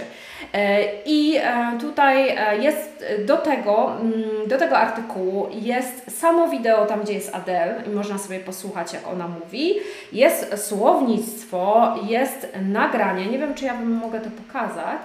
[0.53, 6.87] E, I e, tutaj e, jest do tego, mm, do tego artykułu jest samo wideo
[6.87, 9.75] tam, gdzie jest Adele i można sobie posłuchać, jak ona mówi.
[10.13, 13.27] Jest słownictwo, jest nagranie.
[13.27, 15.01] Nie wiem, czy ja bym mogę to pokazać.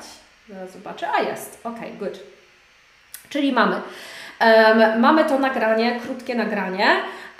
[0.50, 1.08] Zaraz zobaczę.
[1.12, 1.62] A jest.
[1.64, 2.20] Ok, good.
[3.30, 3.76] Czyli mamy.
[4.42, 6.88] Um, mamy to nagranie, krótkie nagranie.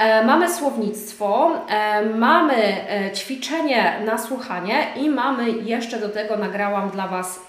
[0.04, 6.90] E, mamy słownictwo, e, mamy e, ćwiczenie na słuchanie i mamy jeszcze do tego nagrałam
[6.90, 7.46] dla Was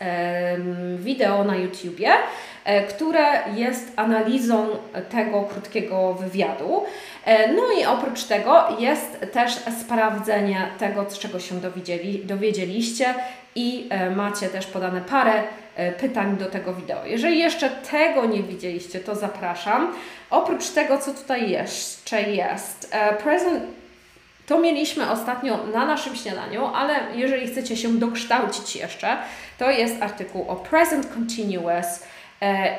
[0.97, 2.09] wideo na YouTubie,
[2.89, 4.67] które jest analizą
[5.11, 6.85] tego krótkiego wywiadu.
[7.57, 13.15] No i oprócz tego jest też sprawdzenie tego, z czego się dowiedzieli, dowiedzieliście
[13.55, 15.43] i macie też podane parę
[16.01, 17.07] pytań do tego wideo.
[17.07, 19.93] Jeżeli jeszcze tego nie widzieliście, to zapraszam.
[20.31, 23.63] Oprócz tego, co tutaj jeszcze jest, e, present
[24.47, 29.17] to mieliśmy ostatnio na naszym śniadaniu, ale jeżeli chcecie się dokształcić jeszcze,
[29.59, 32.14] to jest artykuł o present continuous e,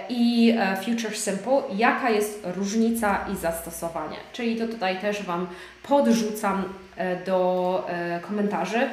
[0.09, 4.17] i e, future simple, jaka jest różnica i zastosowanie.
[4.33, 5.47] Czyli to tutaj też Wam
[5.83, 6.63] podrzucam
[7.25, 7.87] do
[8.21, 8.89] komentarzy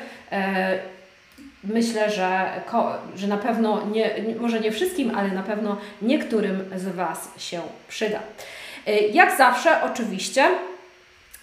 [1.64, 2.50] myślę, że,
[3.16, 4.10] że na pewno, nie,
[4.40, 8.18] może nie wszystkim, ale na pewno niektórym z Was się przyda.
[9.12, 10.44] Jak zawsze, oczywiście,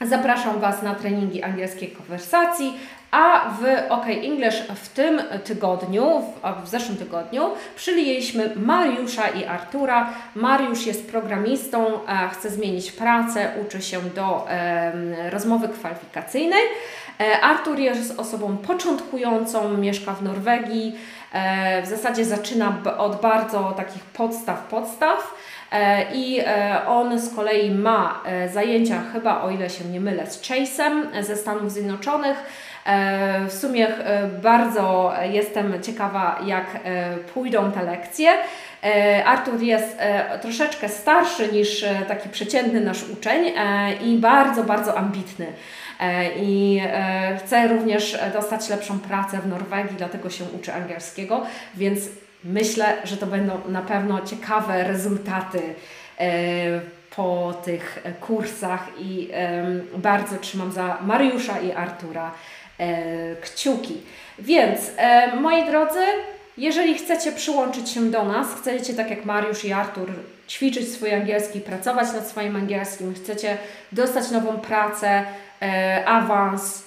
[0.01, 2.73] zapraszam Was na treningi angielskiej konwersacji,
[3.11, 10.09] a w OK English w tym tygodniu, w, w zeszłym tygodniu, przyjęliśmy Mariusza i Artura.
[10.35, 11.85] Mariusz jest programistą,
[12.31, 16.61] chce zmienić pracę, uczy się do e, rozmowy kwalifikacyjnej.
[17.19, 20.95] E, Artur jest osobą początkującą, mieszka w Norwegii.
[21.33, 25.35] E, w zasadzie zaczyna od bardzo takich podstaw, podstaw.
[25.71, 26.41] E, I
[26.87, 31.71] on z kolei ma zajęcia, chyba o ile się nie mylę, z Chase'em ze Stanów
[31.71, 32.37] Zjednoczonych.
[33.47, 33.87] W sumie
[34.43, 36.65] bardzo jestem ciekawa, jak
[37.33, 38.31] pójdą te lekcje.
[39.25, 39.97] Artur jest
[40.41, 43.51] troszeczkę starszy niż taki przeciętny nasz uczeń
[44.01, 45.47] i bardzo, bardzo ambitny.
[45.99, 51.99] E, i e, chce również dostać lepszą pracę w Norwegii, dlatego się uczy angielskiego, więc
[52.43, 55.61] myślę, że to będą na pewno ciekawe rezultaty
[56.19, 56.29] e,
[57.15, 59.29] po tych kursach i
[59.97, 62.31] bardzo trzymam za Mariusza i Artura
[63.41, 64.01] kciuki.
[64.39, 64.79] Więc
[65.41, 65.99] moi drodzy,
[66.57, 70.11] jeżeli chcecie przyłączyć się do nas, chcecie tak jak Mariusz i Artur
[70.49, 73.57] ćwiczyć swój angielski, pracować nad swoim angielskim, chcecie
[73.91, 75.25] dostać nową pracę,
[75.61, 76.83] E, awans,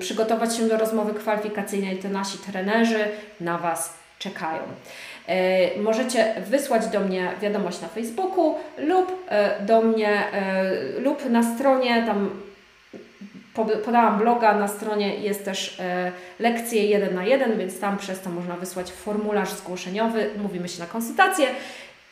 [0.00, 3.04] przygotować się do rozmowy kwalifikacyjnej, to nasi trenerzy
[3.40, 4.62] na Was czekają.
[5.26, 10.22] E, możecie wysłać do mnie wiadomość na Facebooku lub e, do mnie
[10.98, 12.30] lub na stronie tam
[13.84, 15.82] podałam bloga, na stronie jest też
[16.38, 20.86] lekcje 1 na 1, więc tam przez to można wysłać formularz zgłoszeniowy, mówimy się na
[20.86, 21.46] konsultację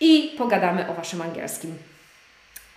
[0.00, 1.74] i pogadamy o Waszym angielskim.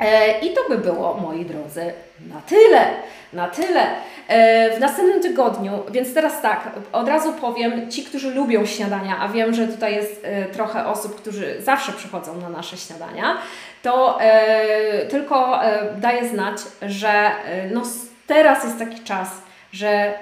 [0.02, 1.94] E, I to by było, moi drodzy,
[2.30, 2.86] na tyle.
[3.34, 3.88] Na tyle.
[4.28, 9.28] E, w następnym tygodniu, więc teraz tak, od razu powiem, ci, którzy lubią śniadania, a
[9.28, 13.38] wiem, że tutaj jest e, trochę osób, którzy zawsze przychodzą na nasze śniadania,
[13.84, 14.20] to
[15.10, 15.60] tylko
[15.98, 17.32] daję znać, że
[17.72, 17.82] no,
[18.34, 20.14] teraz jest taki czas, że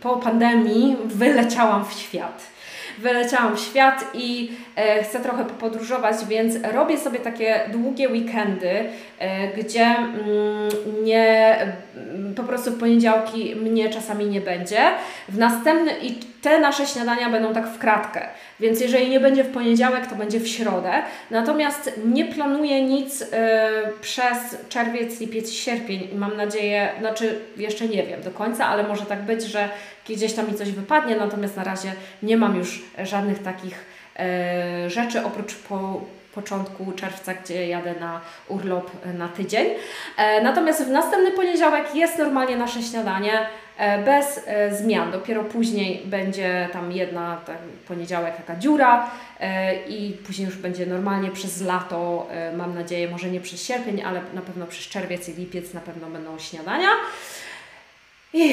[0.00, 2.50] po pandemii wyleciałam w świat
[3.00, 8.84] wyleciałam w świat i e, chcę trochę popodróżować, więc robię sobie takie długie weekendy,
[9.18, 10.24] e, gdzie mm,
[11.04, 11.56] nie,
[11.96, 14.80] mm, po prostu w poniedziałki mnie czasami nie będzie.
[15.28, 18.28] W następny, I te nasze śniadania będą tak w kratkę,
[18.60, 20.92] więc jeżeli nie będzie w poniedziałek, to będzie w środę.
[21.30, 23.26] Natomiast nie planuję nic y,
[24.00, 24.38] przez
[24.68, 26.08] czerwiec, lipiec, sierpień.
[26.14, 29.68] Mam nadzieję, znaczy jeszcze nie wiem do końca, ale może tak być, że
[30.08, 33.84] gdzieś tam mi coś wypadnie, natomiast na razie nie mam już żadnych takich
[34.86, 36.00] y, rzeczy oprócz po,
[36.34, 39.66] początku czerwca, gdzie jadę na urlop na tydzień.
[40.16, 43.46] E, natomiast w następny poniedziałek jest normalnie nasze śniadanie.
[43.80, 45.10] E, bez e, zmian.
[45.10, 47.58] Dopiero później będzie tam jedna, tak,
[47.88, 49.10] poniedziałek taka dziura
[49.40, 54.20] e, i później już będzie normalnie przez lato, mam nadzieję, może nie przez sierpień, ale
[54.34, 56.88] na pewno przez czerwiec i lipiec na pewno będą śniadania.
[58.32, 58.52] I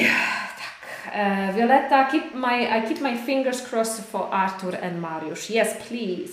[0.58, 5.50] tak, Violetta, keep my, I keep my fingers crossed for Artur and Mariusz.
[5.50, 6.32] Yes, please.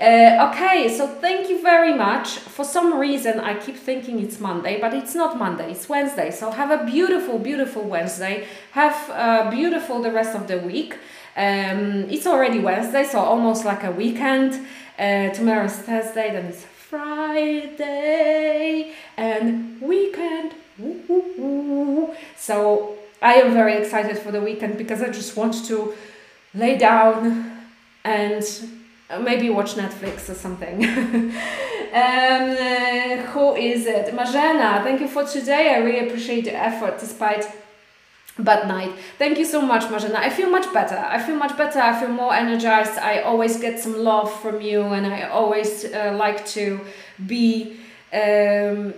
[0.00, 2.38] Uh, okay, so thank you very much.
[2.38, 6.32] For some reason, I keep thinking it's Monday, but it's not Monday, it's Wednesday.
[6.32, 8.48] So have a beautiful, beautiful Wednesday.
[8.72, 10.98] Have uh, beautiful the rest of the week.
[11.36, 14.66] Um, it's already Wednesday, so almost like a weekend.
[14.98, 17.72] Uh, tomorrow's Thursday, then it's Friday
[19.16, 20.54] and weekend.
[22.36, 25.94] So I am very excited for the weekend because I just want to
[26.52, 27.50] lay down
[28.04, 28.44] and
[29.20, 30.84] maybe watch Netflix or something.
[30.84, 31.32] um,
[31.92, 34.14] uh, who is it?
[34.14, 35.74] Marzena, thank you for today.
[35.74, 37.46] I really appreciate the effort despite
[38.38, 38.92] bad night.
[39.18, 40.16] Thank you so much, Marzena.
[40.16, 40.96] I feel much better.
[40.96, 41.80] I feel much better.
[41.80, 42.98] I feel more energized.
[42.98, 46.80] I always get some love from you, and I always uh, like to
[47.26, 47.78] be.
[48.12, 48.94] Um,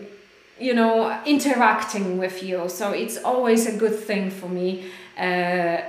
[0.59, 2.69] you know, interacting with you.
[2.69, 4.91] So it's always a good thing for me.
[5.19, 5.83] Uh,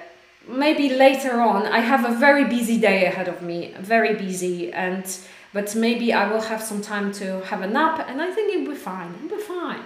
[0.48, 5.20] maybe later on i have a very busy day ahead of me very busy and
[5.54, 8.74] but maybe i will have some time to have a nap and i think it'll
[8.74, 9.82] be fine it'll be fine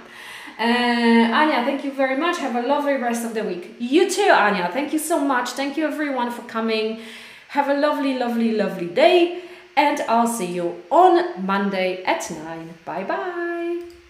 [0.59, 0.63] uh,
[1.33, 2.37] Anya, thank you very much.
[2.37, 3.75] Have a lovely rest of the week.
[3.79, 4.69] You too, Anya.
[4.71, 5.51] Thank you so much.
[5.51, 7.01] Thank you, everyone, for coming.
[7.49, 9.41] Have a lovely, lovely, lovely day.
[9.75, 12.73] And I'll see you on Monday at 9.
[12.85, 14.00] Bye bye.